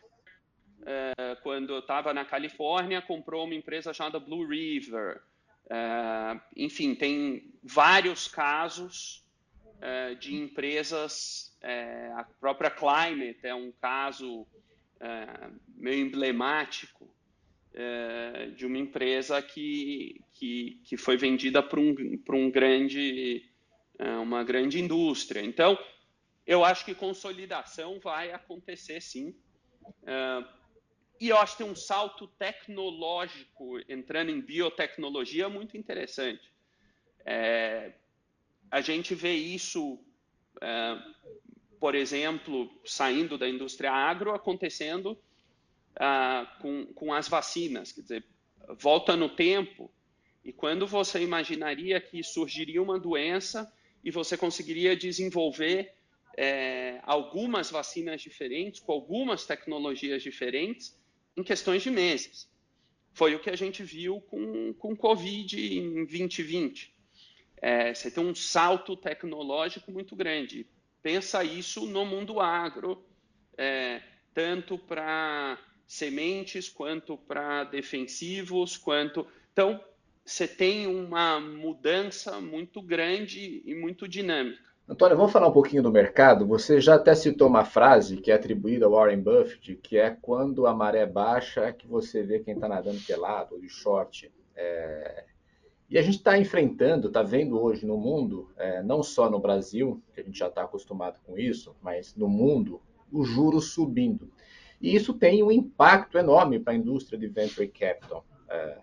[0.85, 5.21] é, quando estava na Califórnia, comprou uma empresa chamada Blue River.
[5.69, 9.23] É, enfim, tem vários casos
[9.81, 14.47] é, de empresas, é, a própria Climate é um caso
[14.99, 17.07] é, meio emblemático
[18.57, 21.95] de uma empresa que, que, que foi vendida para um,
[22.31, 23.48] um grande
[24.05, 25.41] uma grande indústria.
[25.41, 25.77] Então,
[26.45, 29.35] eu acho que consolidação vai acontecer sim.
[30.05, 30.43] É,
[31.19, 36.51] e eu acho que tem um salto tecnológico entrando em biotecnologia muito interessante.
[37.25, 37.93] É,
[38.71, 39.99] a gente vê isso,
[40.62, 40.97] é,
[41.79, 45.15] por exemplo, saindo da indústria agro, acontecendo
[45.99, 47.91] é, com, com as vacinas.
[47.91, 48.25] Quer dizer,
[48.77, 49.91] volta no tempo
[50.43, 53.71] e quando você imaginaria que surgiria uma doença
[54.03, 55.93] e você conseguiria desenvolver
[56.38, 60.97] é, algumas vacinas diferentes, com algumas tecnologias diferentes,
[61.35, 62.49] em questões de meses.
[63.13, 66.93] Foi o que a gente viu com, com Covid em 2020.
[67.62, 70.65] É, você tem um salto tecnológico muito grande.
[71.01, 73.03] Pensa isso no mundo agro,
[73.57, 74.01] é,
[74.33, 79.27] tanto para sementes, quanto para defensivos, quanto.
[79.51, 79.83] Então,
[80.29, 84.61] você tem uma mudança muito grande e muito dinâmica.
[84.87, 86.45] Antônio, vamos falar um pouquinho do mercado.
[86.45, 90.67] Você já até citou uma frase que é atribuída ao Warren Buffett, que é quando
[90.67, 94.31] a maré baixa é que você vê quem está nadando pelado de short.
[94.55, 95.25] É...
[95.89, 99.99] E a gente está enfrentando, está vendo hoje no mundo, é, não só no Brasil,
[100.13, 102.79] que a gente já está acostumado com isso, mas no mundo,
[103.11, 104.31] os juros subindo.
[104.79, 108.23] E isso tem um impacto enorme para a indústria de venture capital.
[108.47, 108.77] É,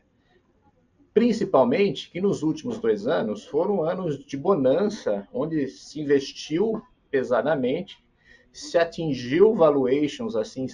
[1.17, 8.05] principalmente que nos últimos dois anos foram anos de bonança, onde se investiu pesadamente,
[8.53, 10.67] se atingiu valuations assim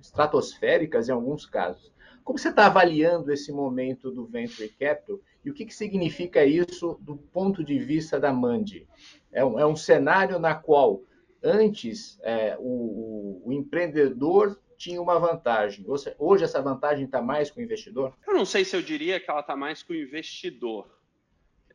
[0.00, 1.92] estratosféricas em alguns casos.
[2.22, 6.96] Como você está avaliando esse momento do venture capital e o que, que significa isso
[7.00, 8.86] do ponto de vista da Mandi?
[9.32, 11.02] É um, é um cenário na qual
[11.42, 15.84] antes é, o, o, empreendedor tinha uma vantagem.
[16.18, 18.12] Hoje essa vantagem está mais com o investidor?
[18.26, 20.90] Eu não sei se eu diria que ela está mais com o investidor.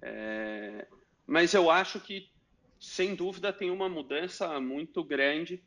[0.02, 0.86] É...
[1.26, 2.30] Mas eu acho que,
[2.78, 5.64] sem dúvida, tem uma mudança muito grande.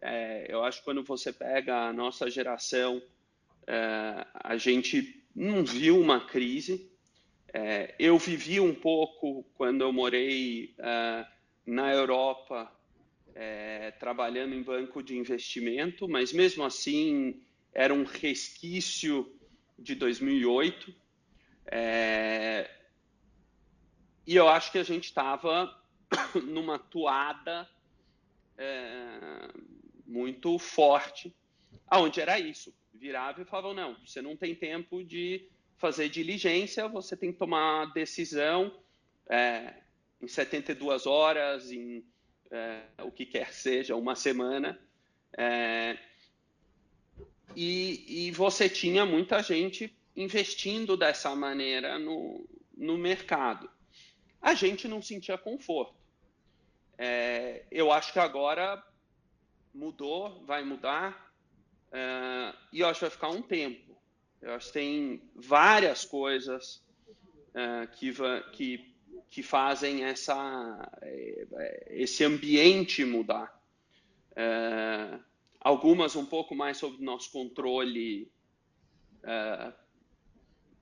[0.00, 0.52] É...
[0.52, 3.00] Eu acho que quando você pega a nossa geração,
[3.64, 4.26] é...
[4.34, 6.90] a gente não viu uma crise.
[7.54, 11.26] É, eu vivi um pouco quando eu morei uh,
[11.66, 12.72] na Europa,
[13.34, 17.40] é, trabalhando em banco de investimento, mas mesmo assim
[17.72, 19.30] era um resquício
[19.78, 20.94] de 2008.
[21.66, 22.70] É,
[24.26, 25.76] e eu acho que a gente estava
[26.44, 27.68] numa toada
[28.56, 29.48] é,
[30.06, 31.34] muito forte,
[31.86, 32.74] aonde era isso.
[32.94, 37.92] Virava e falava, não, você não tem tempo de fazer diligência, você tem que tomar
[37.92, 38.72] decisão
[39.28, 39.74] é,
[40.20, 42.04] em 72 horas, em
[42.52, 44.78] é, o que quer seja, uma semana.
[45.36, 45.98] É,
[47.56, 53.70] e, e, você tinha muita gente investindo dessa maneira no, no mercado.
[54.40, 55.94] A gente não sentia conforto.
[56.98, 58.82] É, eu acho que agora
[59.74, 61.32] mudou, vai mudar,
[61.90, 63.96] é, e eu acho que vai ficar um tempo.
[64.42, 66.82] Eu acho que tem várias coisas
[67.54, 68.12] uh, que,
[68.52, 68.91] que,
[69.32, 73.58] que fazem essa, eh, esse ambiente mudar.
[74.32, 75.18] Uh,
[75.58, 78.30] algumas um pouco mais sob nosso controle,
[79.24, 79.72] uh,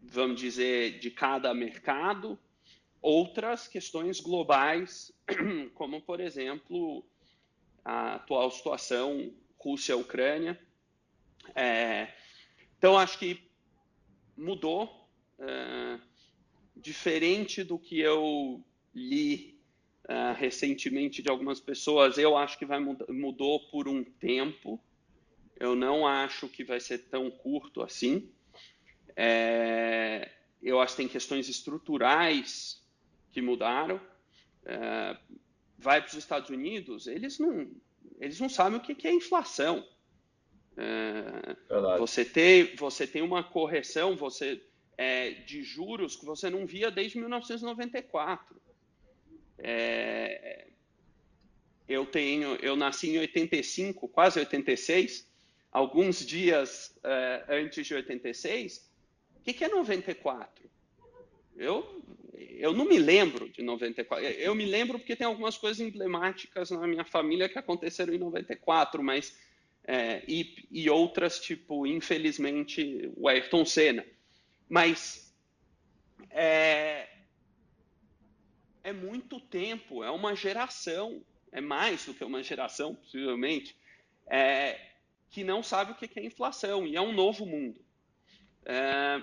[0.02, 2.36] vamos dizer, de cada mercado,
[3.00, 5.12] outras questões globais,
[5.74, 7.04] como, por exemplo,
[7.84, 10.60] a atual situação Rússia-Ucrânia.
[11.54, 12.12] É,
[12.76, 13.48] então, acho que
[14.36, 15.08] mudou,
[15.38, 16.00] é,
[16.80, 18.64] diferente do que eu
[18.94, 19.58] li
[20.08, 22.18] é, recentemente de algumas pessoas.
[22.18, 24.80] Eu acho que vai mudou por um tempo.
[25.58, 28.30] Eu não acho que vai ser tão curto assim.
[29.14, 30.30] É,
[30.62, 32.82] eu acho que tem questões estruturais
[33.30, 34.00] que mudaram.
[34.64, 35.16] É,
[35.78, 37.70] vai para os Estados Unidos, eles não,
[38.18, 39.86] eles não sabem o que é inflação.
[40.76, 41.56] É,
[41.98, 44.62] você, tem, você tem uma correção você,
[45.00, 48.54] é, de juros que você não via desde 1994.
[49.58, 50.66] É,
[51.88, 55.26] eu tenho, eu nasci em 85, quase 86,
[55.72, 58.90] alguns dias é, antes de 86.
[59.36, 60.68] O que, que é 94?
[61.56, 64.22] Eu, eu não me lembro de 94.
[64.26, 69.02] Eu me lembro porque tem algumas coisas emblemáticas na minha família que aconteceram em 94,
[69.02, 69.34] mas
[69.84, 74.04] é, e, e, outras, tipo, infelizmente, o Ayrton Senna.
[74.70, 75.34] Mas
[76.30, 77.08] é,
[78.84, 83.76] é muito tempo, é uma geração, é mais do que uma geração, possivelmente,
[84.28, 84.80] é,
[85.28, 87.84] que não sabe o que é inflação, e é um novo mundo.
[88.64, 89.20] É,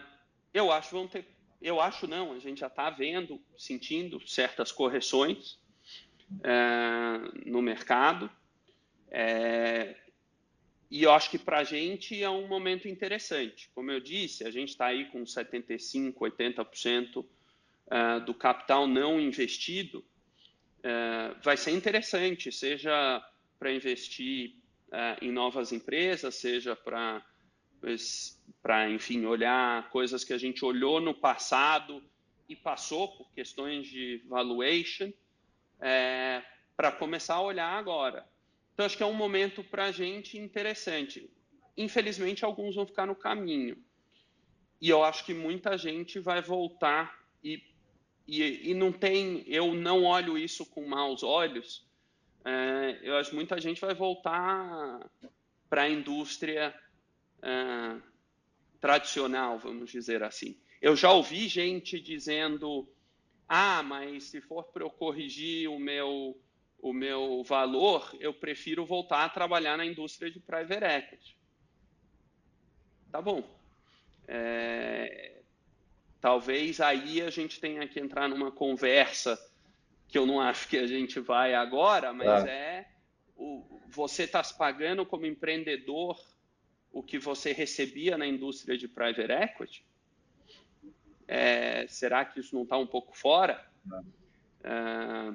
[0.53, 1.25] eu acho vão ter,
[1.61, 5.57] eu acho não, a gente já está vendo, sentindo certas correções
[6.43, 8.29] é, no mercado.
[9.09, 9.95] É,
[10.89, 13.69] e eu acho que para a gente é um momento interessante.
[13.75, 19.99] Como eu disse, a gente está aí com 75%, 80% uh, do capital não investido.
[20.79, 23.21] Uh, vai ser interessante, seja
[23.59, 24.55] para investir
[24.87, 27.25] uh, em novas empresas, seja para,
[28.61, 32.01] para, enfim, olhar coisas que a gente olhou no passado
[32.47, 35.11] e passou por questões de valuation,
[36.77, 38.25] para começar a olhar agora.
[38.77, 41.27] Então, acho que é um momento para a gente interessante.
[41.75, 43.75] Infelizmente, alguns vão ficar no caminho.
[44.79, 47.59] E eu acho que muita gente vai voltar e,
[48.27, 49.43] e, e não tem.
[49.47, 51.87] Eu não olho isso com maus olhos.
[52.45, 55.09] É, eu acho que muita gente vai voltar
[55.67, 56.79] para a indústria
[57.41, 57.97] é,
[58.79, 60.55] tradicional, vamos dizer assim.
[60.79, 62.87] Eu já ouvi gente dizendo:
[63.49, 66.39] ah, mas se for para eu corrigir o meu
[66.79, 71.37] o meu valor, eu prefiro voltar a trabalhar na indústria de private equity.
[73.11, 73.43] Tá bom.
[74.27, 75.41] É,
[76.19, 79.39] talvez aí a gente tenha que entrar numa conversa
[80.07, 82.49] que eu não acho que a gente vai agora, mas ah.
[82.49, 82.87] é
[83.35, 86.19] o, você está se pagando como empreendedor
[86.91, 89.85] o que você recebia na indústria de private equity?
[91.27, 93.65] É, será que isso não está um pouco fora?
[94.63, 95.33] Ah.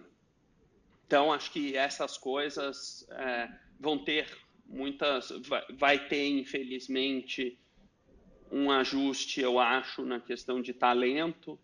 [1.12, 3.46] Então, acho que essas coisas é,
[3.78, 4.26] vão ter
[4.66, 5.28] muitas.
[5.46, 7.60] Vai, vai, ter, infelizmente,
[8.50, 11.60] um ajuste, eu acho, na questão de talento.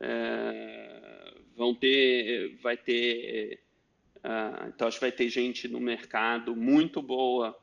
[0.00, 2.58] É, vão ter.
[2.60, 3.62] Vai ter.
[4.16, 7.56] Uh, então, acho que vai ter gente no mercado muito boa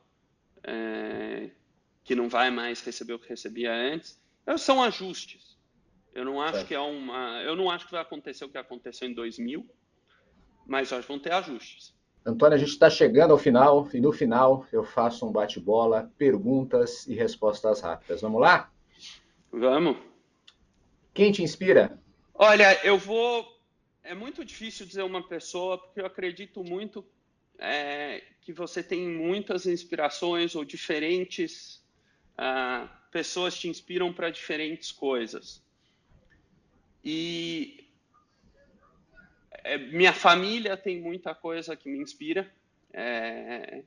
[0.64, 1.50] é,
[2.02, 4.18] que não vai mais receber o que recebia antes.
[4.44, 5.58] Então, são ajustes.
[6.14, 9.06] Eu não acho que é uma, eu não acho que vai acontecer o que aconteceu
[9.06, 9.68] em 2000,
[10.66, 11.94] mas nós vamos ter ajustes.
[12.24, 17.06] Antônio, a gente está chegando ao final e no final eu faço um bate-bola, perguntas
[17.06, 18.20] e respostas rápidas.
[18.20, 18.70] Vamos lá?
[19.52, 19.96] Vamos.
[21.14, 21.98] Quem te inspira?
[22.34, 23.46] Olha, eu vou.
[24.02, 27.04] É muito difícil dizer uma pessoa, porque eu acredito muito
[27.58, 31.82] é, que você tem muitas inspirações ou diferentes
[32.38, 35.62] uh, pessoas te inspiram para diferentes coisas.
[37.04, 37.85] E
[39.66, 42.50] é, minha família tem muita coisa que me inspira.
[42.92, 43.82] É,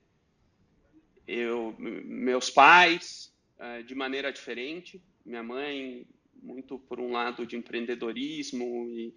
[1.27, 5.01] eu, meus pais, é, de maneira diferente.
[5.25, 6.05] Minha mãe,
[6.41, 9.13] muito por um lado de empreendedorismo e,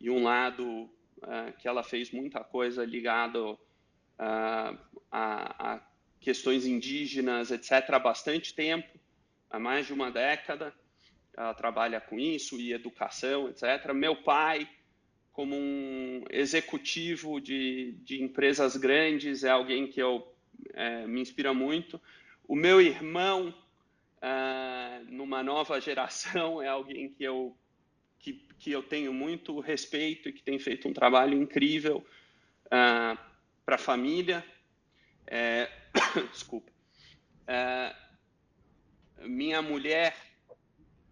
[0.00, 0.90] e um lado
[1.22, 3.58] é, que ela fez muita coisa ligado
[4.18, 4.76] a,
[5.10, 5.80] a,
[6.18, 8.98] questões indígenas, etc., há bastante tempo,
[9.48, 10.74] há mais de uma década.
[11.36, 13.92] Ela trabalha com isso e educação, etc.
[13.94, 14.68] Meu pai,
[15.40, 20.30] como um executivo de, de empresas grandes, é alguém que eu
[20.74, 21.98] é, me inspira muito.
[22.46, 23.54] O meu irmão,
[24.20, 27.56] ah, numa nova geração, é alguém que eu
[28.18, 32.04] que, que eu tenho muito respeito e que tem feito um trabalho incrível
[32.66, 33.18] uh,
[33.64, 34.44] para a família.
[35.26, 35.70] É,
[36.30, 36.70] desculpa.
[37.46, 37.96] É,
[39.22, 40.14] minha mulher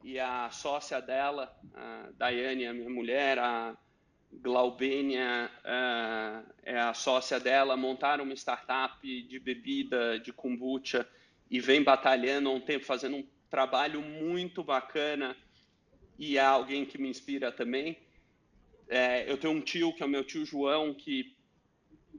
[0.05, 3.75] e a sócia dela, a Daiane, a minha mulher, a
[4.33, 5.51] Glaubênia
[6.63, 11.09] é a sócia dela, montaram uma startup de bebida, de kombucha,
[11.51, 15.37] e vem batalhando há um tempo, fazendo um trabalho muito bacana,
[16.19, 17.97] e é alguém que me inspira também.
[18.89, 21.37] É, eu tenho um tio, que é o meu tio João, que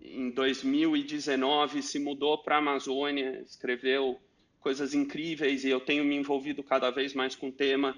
[0.02, 4.20] em 2019 se mudou para a Amazônia, escreveu
[4.60, 7.98] coisas incríveis e eu tenho me envolvido cada vez mais com o tema.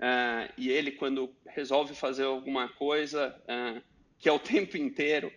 [0.00, 3.82] Uh, e ele, quando resolve fazer alguma coisa, uh,
[4.18, 5.30] que é o tempo inteiro,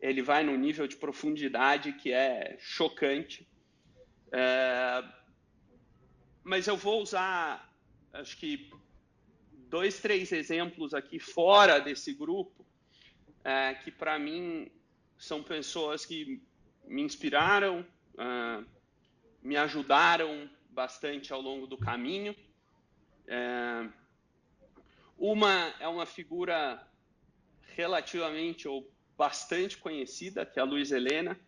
[0.00, 3.46] ele vai num nível de profundidade que é chocante.
[4.28, 5.06] Uh,
[6.42, 7.70] mas eu vou usar,
[8.14, 8.70] acho que,
[9.68, 12.64] dois, três exemplos aqui fora desse grupo,
[13.84, 14.70] que para mim
[15.18, 16.40] são pessoas que
[16.84, 17.84] me inspiraram,
[19.42, 22.34] me ajudaram bastante ao longo do caminho.
[25.18, 26.86] Uma é uma figura
[27.74, 31.38] relativamente ou bastante conhecida, que é a Luiz Helena,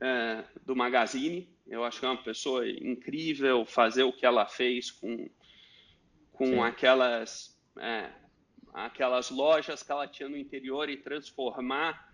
[0.00, 1.48] é, do Magazine.
[1.66, 5.28] Eu acho que é uma pessoa incrível fazer o que ela fez com,
[6.32, 8.10] com aquelas, é,
[8.72, 12.12] aquelas lojas que ela tinha no interior e transformar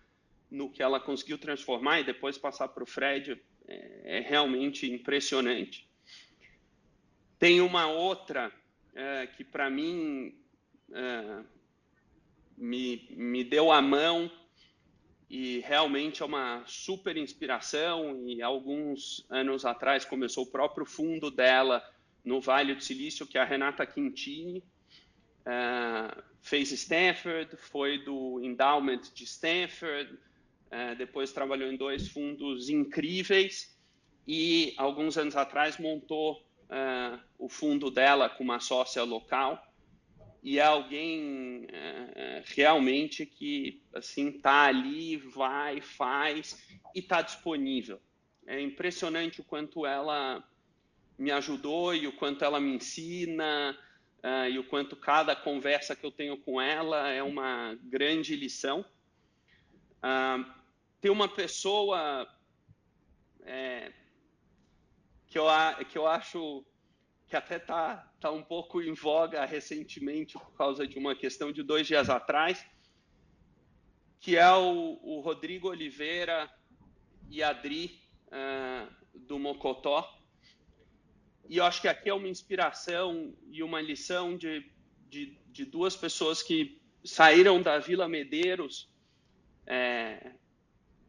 [0.50, 5.88] no que ela conseguiu transformar e depois passar para o Fred é, é, realmente impressionante.
[7.38, 8.52] Tem uma outra
[8.94, 10.34] é, que para mim
[10.92, 11.42] é,
[12.56, 14.30] me, me deu a mão
[15.30, 18.26] e realmente é uma super inspiração.
[18.26, 21.82] E alguns anos atrás começou o próprio fundo dela
[22.24, 24.58] no Vale do Silício, que é a Renata Quintini,
[25.46, 30.18] uh, fez Stanford, foi do Endowment de Stanford,
[30.70, 33.74] é, depois trabalhou em dois fundos incríveis.
[34.26, 39.62] E alguns anos atrás montou é, o fundo dela com uma sócia local
[40.48, 48.00] e é alguém é, realmente que assim tá ali, vai, faz e está disponível.
[48.46, 50.42] É impressionante o quanto ela
[51.18, 53.78] me ajudou e o quanto ela me ensina
[54.24, 58.82] uh, e o quanto cada conversa que eu tenho com ela é uma grande lição.
[59.98, 60.50] Uh,
[60.98, 62.26] tem uma pessoa
[63.42, 63.92] é,
[65.26, 65.44] que, eu,
[65.90, 66.64] que eu acho
[67.26, 71.62] que até está tá um pouco em voga recentemente por causa de uma questão de
[71.62, 72.64] dois dias atrás,
[74.20, 76.50] que é o, o Rodrigo Oliveira
[77.30, 80.16] e Adri uh, do Mocotó.
[81.48, 84.70] E eu acho que aqui é uma inspiração e uma lição de,
[85.08, 88.92] de, de duas pessoas que saíram da Vila Medeiros
[89.66, 90.32] é,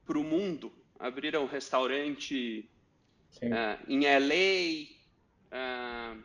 [0.05, 0.71] para o mundo.
[0.97, 2.69] Abriram um restaurante
[3.37, 6.17] uh, em LA, uh, ah,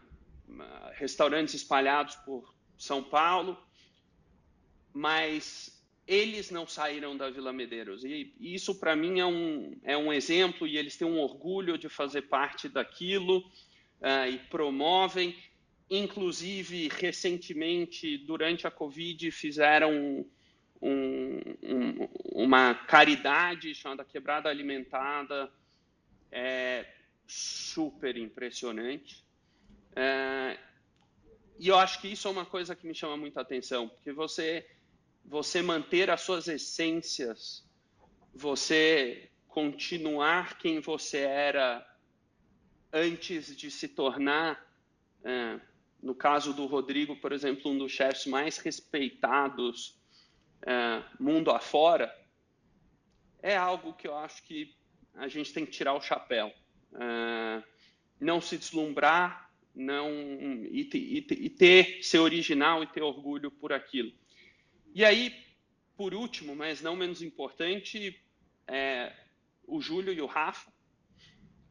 [0.94, 3.58] restaurantes espalhados por São Paulo,
[4.92, 5.74] mas
[6.06, 8.04] eles não saíram da Vila Medeiros.
[8.04, 11.88] E isso, para mim, é um, é um exemplo, e eles têm um orgulho de
[11.88, 15.36] fazer parte daquilo uh, e promovem.
[15.90, 20.26] Inclusive, recentemente, durante a Covid, fizeram
[20.80, 25.50] um, um, uma caridade chamada Quebrada Alimentada,
[26.30, 26.86] é,
[27.26, 29.23] super impressionante.
[29.96, 30.58] É,
[31.58, 34.68] e eu acho que isso é uma coisa que me chama muita atenção, porque você,
[35.24, 37.64] você manter as suas essências,
[38.34, 41.86] você continuar quem você era
[42.92, 44.64] antes de se tornar,
[45.24, 45.60] é,
[46.02, 49.98] no caso do Rodrigo, por exemplo, um dos chefes mais respeitados
[50.66, 52.12] é, mundo afora,
[53.42, 54.74] é algo que eu acho que
[55.14, 56.52] a gente tem que tirar o chapéu.
[56.94, 57.62] É,
[58.20, 59.43] não se deslumbrar,
[59.74, 60.10] não
[60.70, 64.12] e, e, e, ter ser original e ter orgulho por aquilo.
[64.94, 65.34] E aí,
[65.96, 68.20] por último, mas não menos importante,
[68.68, 69.12] é,
[69.66, 70.72] o Júlio e o Rafa,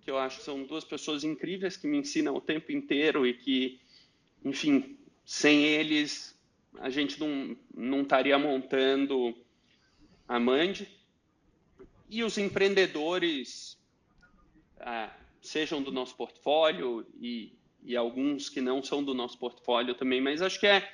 [0.02, 3.34] que eu acho que são duas pessoas incríveis que me ensinam o tempo inteiro e
[3.34, 3.80] que,
[4.44, 6.34] enfim, sem eles
[6.80, 9.36] a gente não, não estaria montando
[10.28, 10.88] a Mandi.
[12.10, 13.78] E os empreendedores,
[14.80, 17.54] ah, sejam do nosso portfólio e,
[17.86, 20.90] e alguns que não são do nosso portfólio também, mas acho que é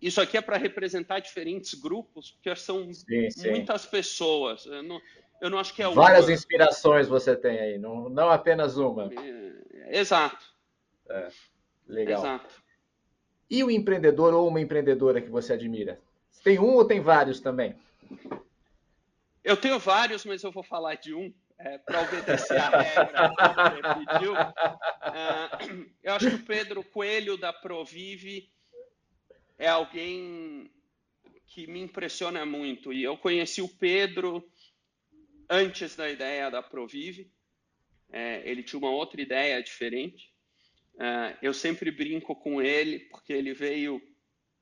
[0.00, 3.50] isso aqui é para representar diferentes grupos, porque são sim, sim.
[3.50, 4.66] muitas pessoas.
[4.66, 5.00] Eu não,
[5.40, 6.32] eu não, acho que é Várias uma.
[6.34, 9.10] inspirações você tem aí, não, não apenas uma.
[9.14, 10.44] É, exato.
[11.08, 11.28] É,
[11.86, 12.20] legal.
[12.20, 12.62] Exato.
[13.48, 15.98] E o empreendedor ou uma empreendedora que você admira?
[16.42, 17.74] Tem um ou tem vários também?
[19.42, 24.06] Eu tenho vários, mas eu vou falar de um é, para obedecer a regra que
[24.06, 24.36] pediu.
[24.36, 24.50] É,
[26.02, 28.50] eu acho que o Pedro Coelho da Provive
[29.58, 30.70] é alguém
[31.46, 32.92] que me impressiona muito.
[32.92, 34.44] E eu conheci o Pedro
[35.48, 37.32] antes da ideia da Provive.
[38.12, 40.32] É, ele tinha uma outra ideia diferente.
[40.94, 44.00] Uh, eu sempre brinco com ele porque ele veio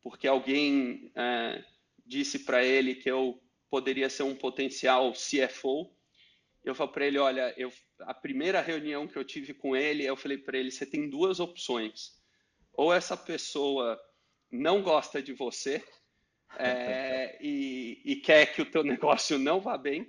[0.03, 1.63] porque alguém uh,
[2.07, 3.41] disse para ele que eu
[3.71, 5.91] poderia ser um potencial CFO.
[6.65, 10.17] Eu falei para ele, olha, eu, a primeira reunião que eu tive com ele, eu
[10.17, 12.13] falei para ele, você tem duas opções.
[12.73, 14.01] Ou essa pessoa
[14.51, 15.85] não gosta de você
[16.57, 20.09] é, e, e quer que o teu negócio não vá bem,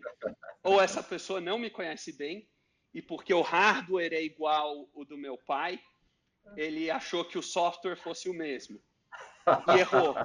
[0.64, 2.47] ou essa pessoa não me conhece bem
[2.93, 5.80] e porque o hardware é igual o do meu pai,
[6.56, 8.80] ele achou que o software fosse o mesmo.
[9.76, 10.16] E errou.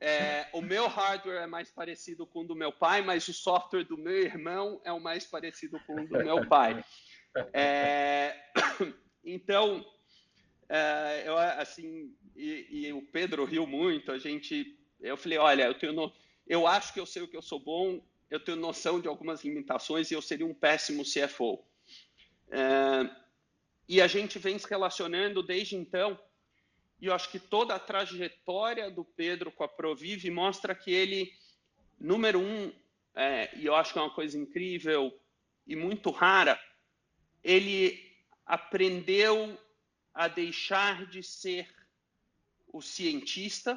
[0.00, 3.84] É, o meu hardware é mais parecido com o do meu pai, mas o software
[3.84, 6.82] do meu irmão é o mais parecido com o do meu pai.
[7.52, 8.36] É,
[9.24, 9.84] então,
[10.68, 14.10] é, eu, assim, e, e, o Pedro riu muito.
[14.10, 16.12] A gente, eu falei, olha, eu tenho, no,
[16.46, 18.02] eu acho que eu sei o que eu sou bom.
[18.30, 21.64] Eu tenho noção de algumas limitações e eu seria um péssimo CFO.
[22.50, 23.10] É,
[23.88, 26.18] e a gente vem se relacionando desde então.
[27.00, 31.32] E eu acho que toda a trajetória do Pedro com a Provive mostra que ele,
[31.98, 32.72] número um,
[33.14, 35.18] é, e eu acho que é uma coisa incrível
[35.66, 36.60] e muito rara,
[37.42, 39.58] ele aprendeu
[40.12, 41.72] a deixar de ser
[42.68, 43.74] o cientista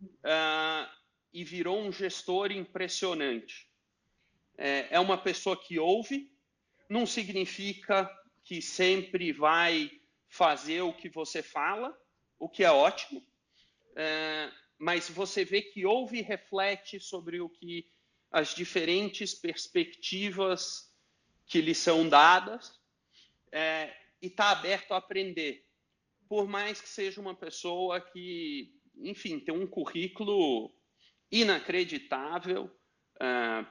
[0.00, 0.90] uh,
[1.32, 3.68] e virou um gestor impressionante.
[4.56, 6.30] É, é uma pessoa que ouve,
[6.88, 8.08] não significa
[8.44, 9.90] que sempre vai
[10.28, 11.96] fazer o que você fala,
[12.38, 13.22] o que é ótimo,
[13.96, 17.90] é, mas você vê que ouve e reflete sobre o que
[18.30, 20.92] as diferentes perspectivas
[21.46, 22.78] que lhe são dadas
[23.52, 25.64] é, e está aberto a aprender,
[26.28, 30.74] por mais que seja uma pessoa que, enfim, tem um currículo
[31.30, 32.70] inacreditável,
[33.20, 33.66] é,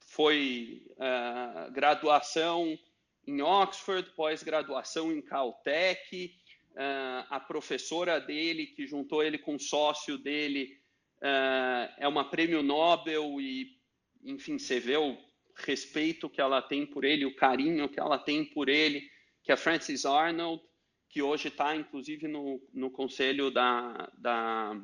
[0.00, 2.78] foi é, graduação
[3.26, 6.36] em Oxford, pós-graduação em Caltech.
[6.72, 10.78] Uh, a professora dele, que juntou ele com o sócio dele,
[11.22, 13.76] uh, é uma prêmio Nobel e,
[14.24, 15.18] enfim, você vê o
[15.56, 19.10] respeito que ela tem por ele, o carinho que ela tem por ele,
[19.42, 20.62] que é Francis Arnold,
[21.08, 24.80] que hoje está, inclusive, no, no conselho da, da,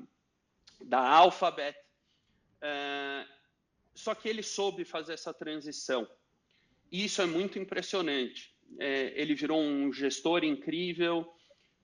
[0.81, 1.79] da Alphabet.
[2.57, 3.37] Uh,
[3.95, 6.07] só que ele soube fazer essa transição.
[6.91, 8.55] E isso é muito impressionante.
[8.79, 11.33] É, ele virou um gestor incrível,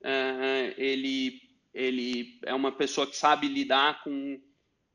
[0.03, 1.40] é, ele,
[1.72, 4.40] ele é uma pessoa que sabe lidar com,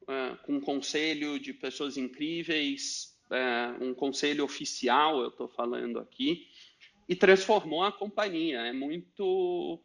[0.08, 6.48] é, com um conselho de pessoas incríveis, é, um conselho oficial, eu estou falando aqui,
[7.08, 8.60] e transformou a companhia.
[8.62, 9.82] É muito,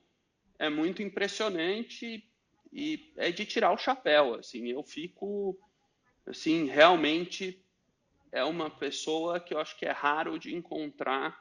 [0.59, 2.25] é muito impressionante
[2.73, 4.35] e é de tirar o chapéu.
[4.35, 5.59] Assim, eu fico
[6.27, 7.61] assim realmente
[8.31, 11.39] é uma pessoa que eu acho que é raro de encontrar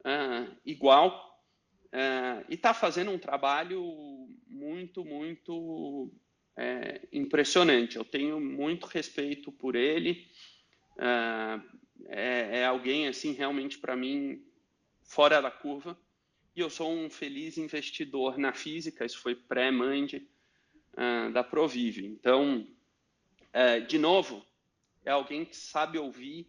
[0.00, 1.31] uh, igual
[1.92, 6.10] uh, e está fazendo um trabalho muito, muito
[6.56, 7.96] é, impressionante.
[7.96, 10.26] Eu tenho muito respeito por ele.
[10.96, 14.44] Uh, é, é, alguém assim realmente para mim
[15.02, 15.96] fora da curva
[16.54, 19.04] e eu sou um feliz investidor na física.
[19.04, 20.28] Isso foi pré-Mande
[20.94, 22.06] uh, da Provive.
[22.06, 22.66] Então,
[23.86, 24.42] de novo,
[25.04, 26.48] é alguém que sabe ouvir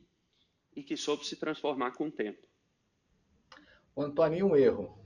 [0.74, 2.48] e que soube se transformar com o tempo.
[3.98, 5.03] Antônio, um erro.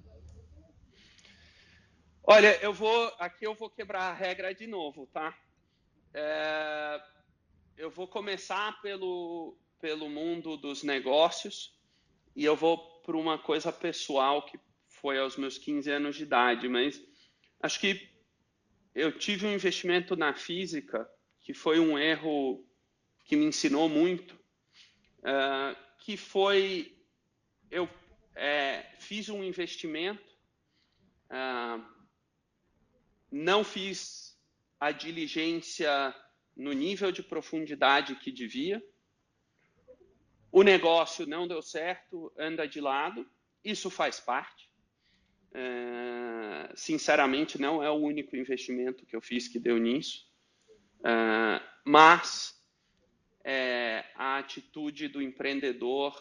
[2.30, 5.34] Olha, eu vou aqui eu vou quebrar a regra de novo, tá?
[6.14, 7.02] É,
[7.78, 11.74] eu vou começar pelo pelo mundo dos negócios
[12.36, 14.60] e eu vou para uma coisa pessoal que
[14.90, 17.02] foi aos meus 15 anos de idade, mas
[17.62, 18.10] acho que
[18.94, 21.10] eu tive um investimento na física
[21.40, 22.68] que foi um erro
[23.24, 24.36] que me ensinou muito,
[25.20, 26.94] uh, que foi
[27.72, 27.90] eu
[28.36, 30.36] é, fiz um investimento,
[31.32, 31.97] uh,
[33.32, 34.38] não fiz
[34.80, 36.16] a diligência
[36.56, 38.84] no nível de profundidade que devia,
[40.52, 43.30] o negócio não deu certo, anda de lado,
[43.64, 44.72] isso faz parte.
[45.52, 50.28] Uh, sinceramente, não é o único investimento que eu fiz que deu nisso,
[51.00, 52.58] uh, mas
[53.44, 56.16] é, a atitude do empreendedor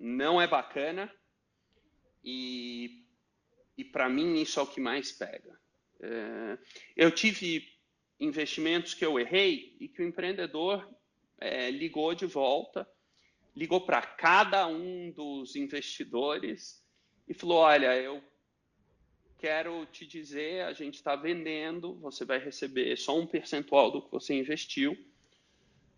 [0.00, 1.12] não é bacana
[2.24, 3.04] e,
[3.76, 5.58] e para mim isso é o que mais pega.
[6.00, 6.58] Uh,
[6.96, 7.66] eu tive
[8.18, 10.88] investimentos que eu errei e que o empreendedor
[11.38, 12.88] é, ligou de volta,
[13.54, 16.84] ligou para cada um dos investidores
[17.28, 18.22] e falou: Olha, eu
[19.38, 24.10] quero te dizer, a gente está vendendo, você vai receber só um percentual do que
[24.10, 24.92] você investiu.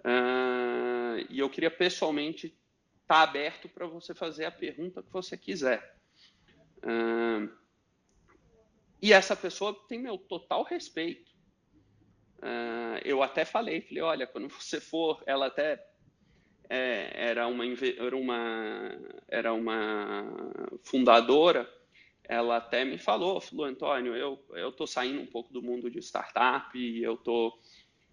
[0.01, 2.59] Uh, e eu queria pessoalmente estar
[3.07, 5.97] tá aberto para você fazer a pergunta que você quiser.
[6.79, 7.51] Uh,
[9.01, 11.31] e essa pessoa tem meu total respeito.
[12.39, 15.85] Uh, eu até falei, falei, olha, quando você for, ela até
[16.71, 20.53] é, era, uma, era, uma, era uma
[20.85, 21.69] fundadora
[22.29, 25.99] ela até me falou, falou, Antônio, eu eu tô saindo um pouco do mundo de
[26.01, 27.59] startup eu tô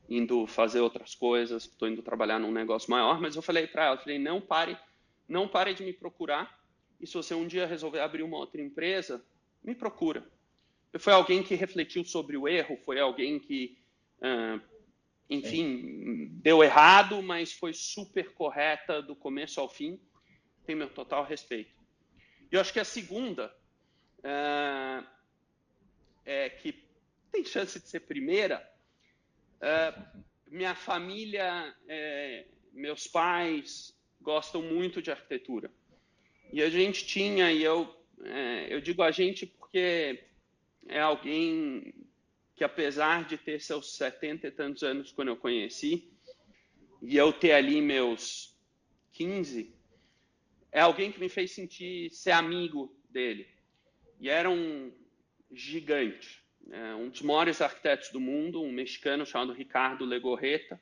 [0.08, 3.98] indo fazer outras coisas, estou indo trabalhar num negócio maior, mas eu falei para ela,
[3.98, 4.78] falei, não pare,
[5.28, 6.64] não pare de me procurar.
[7.02, 9.26] E se você um dia resolver abrir uma outra empresa,
[9.64, 10.24] me procura.
[11.00, 13.78] Foi alguém que refletiu sobre o erro, foi alguém que,
[14.20, 14.62] uh,
[15.30, 20.00] enfim, deu errado, mas foi super correta do começo ao fim.
[20.66, 21.76] Tem meu total respeito.
[22.52, 23.54] E eu acho que a segunda
[24.20, 25.06] uh,
[26.26, 26.84] é, que
[27.32, 28.68] tem chance de ser primeira,
[29.58, 35.72] uh, minha família, é, meus pais gostam muito de arquitetura.
[36.52, 37.94] E a gente tinha, e eu,
[38.24, 40.24] é, eu digo a gente porque
[40.88, 41.94] é alguém
[42.56, 46.10] que, apesar de ter seus 70 e tantos anos quando eu conheci,
[47.02, 48.58] e eu ter ali meus
[49.12, 49.74] 15,
[50.72, 53.56] é alguém que me fez sentir ser amigo dele
[54.20, 54.92] e era um
[55.52, 56.96] gigante, né?
[56.96, 60.82] um dos maiores arquitetos do mundo, um mexicano chamado Ricardo Legorreta.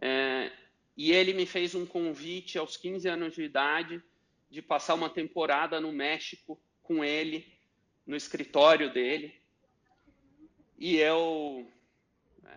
[0.00, 0.52] É,
[0.96, 4.02] e ele me fez um convite aos 15 anos de idade
[4.50, 7.55] de passar uma temporada no México com ele,
[8.06, 9.34] no escritório dele.
[10.78, 11.66] E eu,
[12.44, 12.50] é,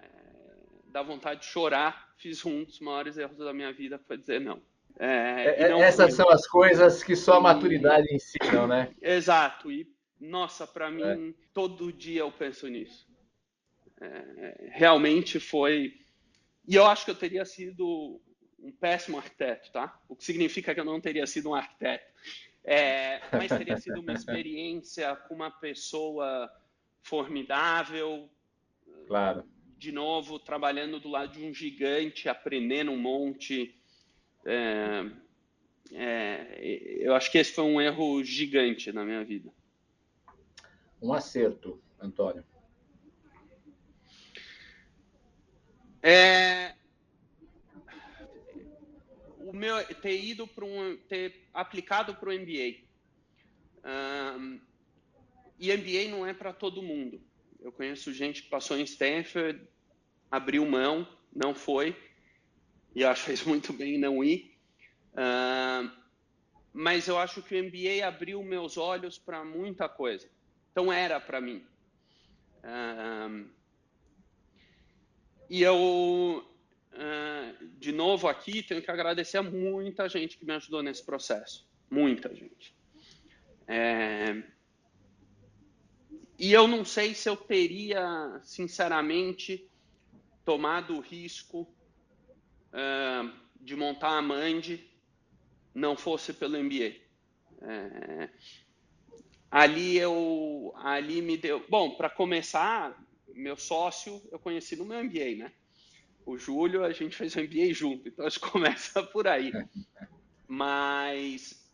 [0.91, 4.61] dá vontade de chorar, fiz um dos maiores erros da minha vida, foi dizer não.
[4.97, 8.15] É, é, essas são as coisas que só a maturidade e...
[8.15, 8.93] ensinam, né?
[9.01, 9.71] Exato.
[9.71, 9.89] E,
[10.19, 11.33] nossa, para mim, é.
[11.53, 13.07] todo dia eu penso nisso.
[14.01, 15.93] É, realmente foi.
[16.67, 18.21] E eu acho que eu teria sido
[18.61, 19.97] um péssimo arquiteto, tá?
[20.09, 22.05] O que significa que eu não teria sido um arquiteto.
[22.63, 26.51] É, mas teria sido uma experiência com uma pessoa
[27.01, 28.29] formidável.
[29.07, 29.43] Claro.
[29.77, 33.79] De novo, trabalhando do lado de um gigante, aprendendo um monte
[34.45, 35.11] é,
[35.91, 39.51] é, eu acho que esse foi um erro gigante na minha vida.
[41.01, 42.43] Um acerto, Antônio.
[46.01, 46.75] É,
[49.49, 52.87] o meu ter ido para um ter aplicado para o MBA.
[53.83, 54.59] Um,
[55.57, 57.19] e MBA não é para todo mundo.
[57.59, 59.59] Eu conheço gente que passou em Stanford,
[60.29, 61.95] abriu mão, não foi
[62.95, 64.55] e acho fez muito bem não ir.
[66.71, 70.29] Mas eu acho que o MBA abriu meus olhos para muita coisa.
[70.71, 71.65] Então era para mim.
[75.49, 76.47] E eu,
[77.77, 81.67] de novo aqui, tenho que agradecer a muita gente que me ajudou nesse processo.
[81.89, 82.75] Muita gente.
[83.67, 84.43] É...
[86.37, 89.69] E eu não sei se eu teria, sinceramente,
[90.45, 91.67] tomado o risco
[92.73, 94.89] uh, de montar a Mandi
[95.73, 96.95] não fosse pelo MBA.
[97.61, 98.29] É,
[99.51, 102.97] ali eu, ali me deu, bom, para começar,
[103.27, 105.51] meu sócio eu conheci no meu MBA, né?
[106.29, 109.51] O Júlio, a gente fez o MBA junto, então a gente começa por aí.
[110.47, 111.67] Mas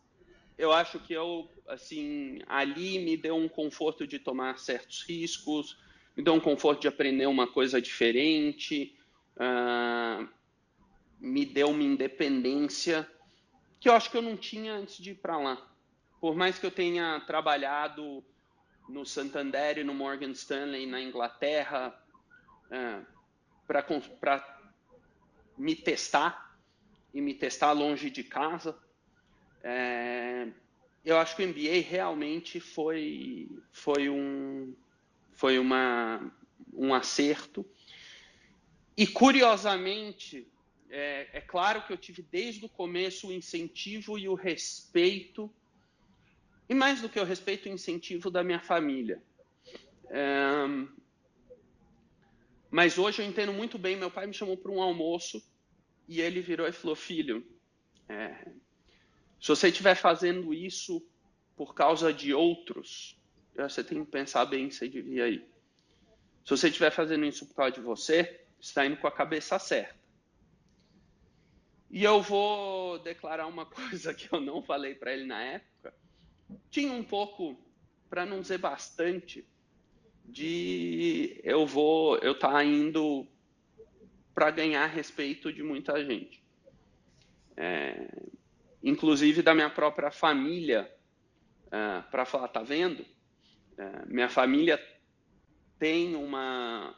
[0.57, 5.77] eu acho que eu, assim, ali me deu um conforto de tomar certos riscos,
[6.15, 8.95] me deu um conforto de aprender uma coisa diferente,
[9.35, 10.25] uh,
[11.19, 13.05] me deu uma independência
[13.81, 15.67] que eu acho que eu não tinha antes de ir para lá.
[16.21, 18.23] Por mais que eu tenha trabalhado
[18.87, 21.93] no Santander e no Morgan Stanley na Inglaterra
[22.71, 23.14] uh,
[23.68, 23.84] para
[25.57, 26.57] me testar
[27.13, 28.78] e me testar longe de casa,
[29.63, 30.47] é,
[31.03, 34.76] eu acho que o MBA realmente foi, foi, um,
[35.34, 36.32] foi uma,
[36.74, 37.66] um acerto.
[38.97, 40.47] E, curiosamente,
[40.89, 45.51] é, é, claro que eu tive desde o começo o incentivo e o respeito,
[46.68, 49.22] e mais do que o respeito, o incentivo da minha família.
[50.09, 50.66] É,
[52.76, 53.95] mas hoje eu entendo muito bem.
[53.95, 55.41] Meu pai me chamou para um almoço
[56.09, 57.41] e ele virou e falou: Filho,
[58.09, 58.51] é,
[59.39, 61.01] se você estiver fazendo isso
[61.55, 63.17] por causa de outros,
[63.55, 65.47] você tem que pensar bem se devia ir.
[66.43, 69.95] Se você estiver fazendo isso por causa de você, está indo com a cabeça certa.
[71.89, 75.93] E eu vou declarar uma coisa que eu não falei para ele na época.
[76.69, 77.57] Tinha um pouco,
[78.09, 79.47] para não dizer bastante,
[80.28, 83.28] de eu vou, eu tá indo
[84.34, 86.43] para ganhar respeito de muita gente.
[87.55, 88.07] É,
[88.84, 90.91] inclusive da minha própria família,
[91.67, 93.01] uh, para falar, tá vendo?
[93.01, 94.80] Uh, minha família
[95.80, 96.95] tem uma,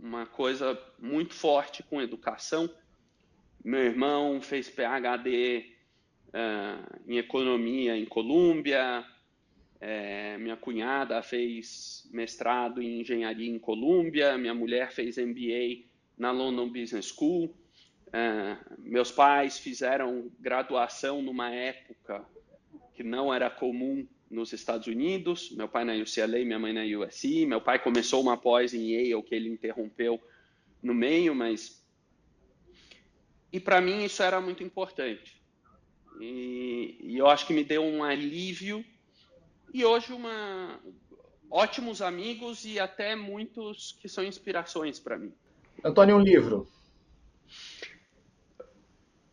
[0.00, 2.70] uma coisa muito forte com educação.
[3.64, 5.74] Meu irmão fez PhD
[6.28, 9.04] uh, em economia em Colômbia,
[9.86, 15.84] é, minha cunhada fez mestrado em engenharia em Colômbia, minha mulher fez MBA
[16.16, 17.54] na London Business School.
[18.08, 22.24] Uh, meus pais fizeram graduação numa época
[22.94, 25.50] que não era comum nos Estados Unidos.
[25.50, 27.44] Meu pai na UCLA, minha mãe na USC.
[27.44, 30.18] Meu pai começou uma pós em Yale que ele interrompeu
[30.82, 31.84] no meio, mas
[33.52, 35.42] e para mim isso era muito importante.
[36.18, 38.82] E, e, eu acho que me deu um alívio
[39.74, 40.80] e hoje uma
[41.50, 45.34] ótimos amigos e até muitos que são inspirações para mim.
[45.82, 46.68] Antônio, um livro.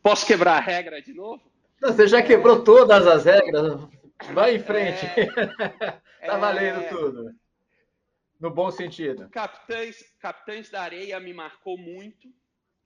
[0.01, 1.43] Posso quebrar a regra de novo?
[1.79, 3.87] Não, você já quebrou todas as regras.
[4.33, 5.05] Vai em frente.
[6.19, 7.35] É, tá valendo é, tudo.
[8.39, 9.29] No bom sentido.
[9.29, 12.27] Capitães, Capitães da Areia me marcou muito.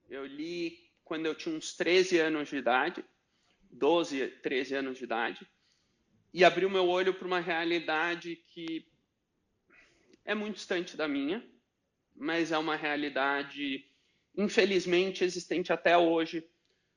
[0.09, 3.05] Eu li quando eu tinha uns 13 anos de idade,
[3.71, 5.47] 12, 13 anos de idade,
[6.36, 8.86] e abriu meu olho para uma realidade que
[10.25, 11.41] é muito distante da minha,
[12.13, 13.89] mas é uma realidade,
[14.38, 16.45] infelizmente, existente até hoje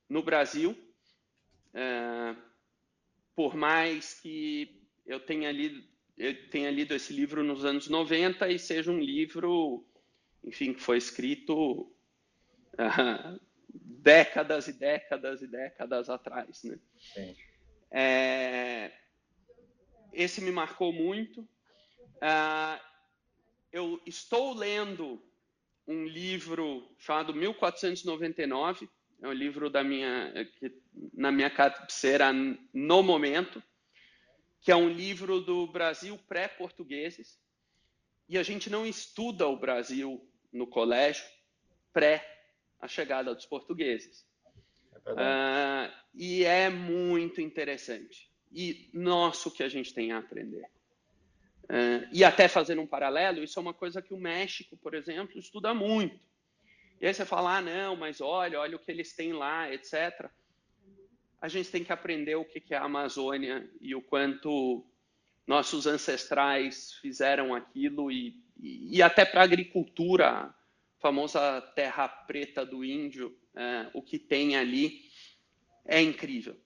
[0.09, 0.77] no Brasil.
[1.73, 2.35] É,
[3.37, 5.87] por mais que eu tenha lido,
[6.17, 9.87] eu tenha lido esse livro nos anos 90 e seja um livro,
[10.43, 11.83] enfim, que foi escrito
[12.73, 13.41] uh,
[13.73, 16.65] décadas e décadas e décadas atrás.
[16.65, 16.77] Né?
[17.93, 18.93] É,
[20.13, 21.41] esse me marcou muito.
[21.41, 22.81] Uh,
[23.73, 25.23] eu estou lendo
[25.87, 28.89] um livro chamado 1499,
[29.23, 30.73] é um livro da minha, que,
[31.15, 32.33] na minha cabeceira
[32.73, 33.63] no momento,
[34.61, 37.41] que é um livro do Brasil pré-portugueses.
[38.29, 41.25] E a gente não estuda o Brasil no colégio
[41.93, 42.25] pré
[42.81, 44.27] a chegada dos portugueses.
[45.07, 48.31] É uh, e é muito interessante.
[48.53, 50.65] E nosso que a gente tem a aprender.
[51.65, 55.39] Uh, e até fazendo um paralelo, isso é uma coisa que o México, por exemplo,
[55.39, 56.19] estuda muito.
[57.01, 60.31] E aí você fala, ah, não, mas olha, olha o que eles têm lá, etc.
[61.41, 64.85] A gente tem que aprender o que é a Amazônia e o quanto
[65.47, 70.55] nossos ancestrais fizeram aquilo e, e, e até para a agricultura, a
[71.01, 75.03] famosa terra preta do índio, é, o que tem ali
[75.87, 76.57] é incrível.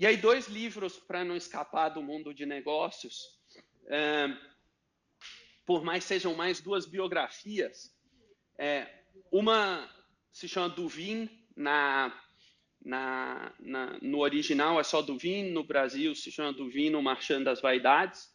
[0.00, 3.38] E aí dois livros para não escapar do mundo de negócios,
[3.86, 4.28] é,
[5.66, 7.94] por mais sejam mais duas biografias,
[8.58, 8.88] é,
[9.30, 9.86] uma
[10.32, 12.18] se chama Duvin, na,
[12.82, 17.60] na, na, no original é só Duvin, no Brasil se chama Duvin, o Marchand das
[17.60, 18.32] Vaidades,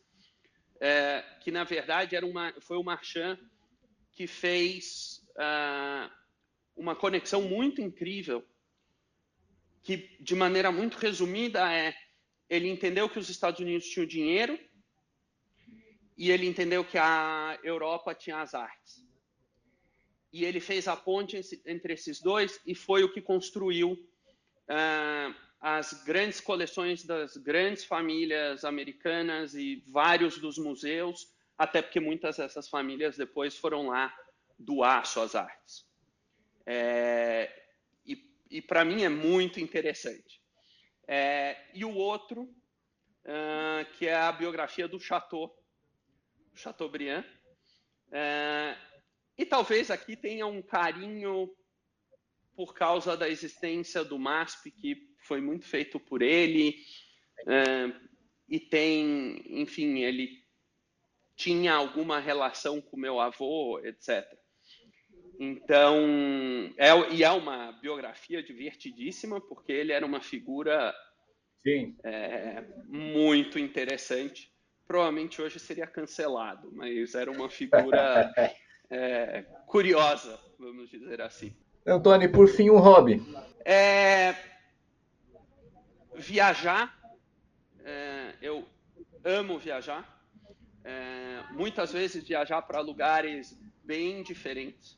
[0.80, 3.40] é, que na verdade era uma, foi o Marchand
[4.12, 6.12] que fez uh,
[6.76, 8.46] uma conexão muito incrível,
[9.86, 11.96] que de maneira muito resumida é
[12.50, 14.60] ele entendeu que os Estados Unidos tinham dinheiro
[16.18, 19.06] e ele entendeu que a Europa tinha as artes.
[20.34, 26.04] E ele fez a ponte entre esses dois e foi o que construiu uh, as
[26.04, 33.18] grandes coleções das grandes famílias americanas e vários dos museus, até porque muitas dessas famílias
[33.18, 34.14] depois foram lá
[34.58, 35.86] doar suas artes.
[36.66, 37.65] É,
[38.58, 40.42] e, para mim é muito interessante.
[41.08, 45.54] É, e o outro, uh, que é a biografia do Chateau,
[46.54, 47.26] Chateaubriand.
[48.12, 48.78] É,
[49.38, 51.54] e talvez aqui tenha um carinho
[52.56, 56.76] por causa da existência do MASP, que foi muito feito por ele,
[57.46, 57.92] é,
[58.48, 60.46] e tem, enfim, ele
[61.36, 64.26] tinha alguma relação com meu avô, etc.
[65.40, 65.98] Então,
[66.78, 70.94] é, e é uma biografia divertidíssima, porque ele era uma figura
[72.04, 74.52] é, muito interessante.
[74.88, 78.32] Provavelmente hoje seria cancelado, mas era uma figura
[78.90, 81.56] é, curiosa, vamos dizer assim.
[81.86, 83.22] Antônio, por fim, um hobby.
[83.64, 84.36] É,
[86.16, 86.98] viajar.
[87.84, 88.66] É, eu
[89.24, 90.14] amo viajar.
[90.84, 94.98] É, muitas vezes viajar para lugares bem diferentes.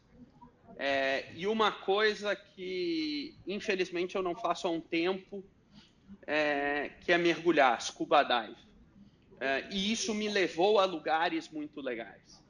[0.80, 5.44] É, e uma coisa que, infelizmente, eu não faço há um tempo,
[6.26, 8.68] é, que é mergulhar, scuba dive.
[9.40, 12.44] É, e isso me levou a lugares muito legais.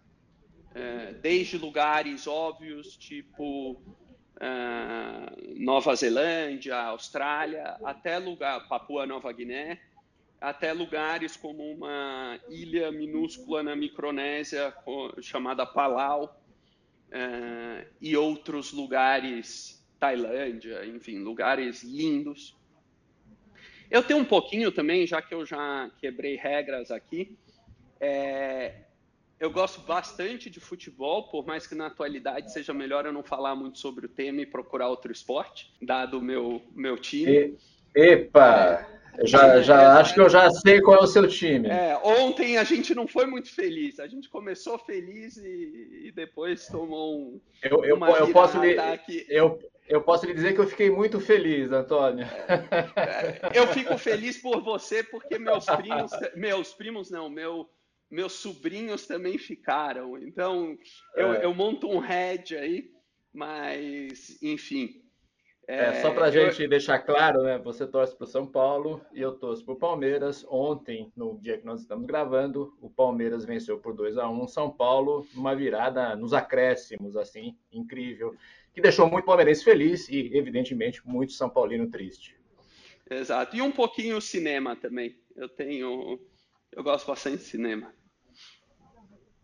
[0.75, 3.81] É, desde lugares óbvios, tipo
[4.39, 9.79] é, Nova Zelândia, Austrália, até lugar, Papua Nova Guiné,
[10.39, 14.73] até lugares como uma ilha minúscula na Micronésia
[15.21, 16.39] chamada Palau,
[17.07, 22.55] uh, e outros lugares, Tailândia, enfim, lugares lindos.
[23.89, 27.37] Eu tenho um pouquinho também, já que eu já quebrei regras aqui,
[27.99, 28.73] é,
[29.39, 33.55] eu gosto bastante de futebol, por mais que na atualidade seja melhor eu não falar
[33.55, 37.31] muito sobre o tema e procurar outro esporte, dado o meu, meu time.
[37.31, 37.57] E,
[37.95, 38.96] epa!
[39.23, 41.67] Já, já é, acho que eu já sei qual é o seu time.
[41.69, 43.99] É, ontem a gente não foi muito feliz.
[43.99, 47.41] A gente começou feliz e, e depois tomou um.
[47.63, 48.75] Eu, eu, eu posso lhe,
[49.27, 52.25] eu, eu posso lhe dizer que eu fiquei muito feliz, Antônio.
[52.47, 57.67] É, é, eu fico feliz por você porque meus primos, meus primos não, meu,
[58.09, 60.17] meus sobrinhos também ficaram.
[60.17, 60.77] Então
[61.15, 61.45] eu, é.
[61.45, 62.91] eu monto um head aí,
[63.33, 65.06] mas enfim.
[65.67, 66.69] É, só para a gente eu...
[66.69, 67.57] deixar claro, né?
[67.57, 70.45] Você torce para o São Paulo e eu torço para o Palmeiras.
[70.49, 74.71] Ontem, no dia que nós estamos gravando, o Palmeiras venceu por 2 a 1 São
[74.71, 78.33] Paulo, uma virada nos acréscimos, assim, incrível,
[78.73, 82.37] que deixou muito palmeirense feliz e, evidentemente, muito São Paulino triste.
[83.09, 83.53] Exato.
[83.53, 85.17] E um pouquinho cinema também.
[85.35, 86.17] Eu tenho.
[86.71, 87.93] Eu gosto bastante de cinema.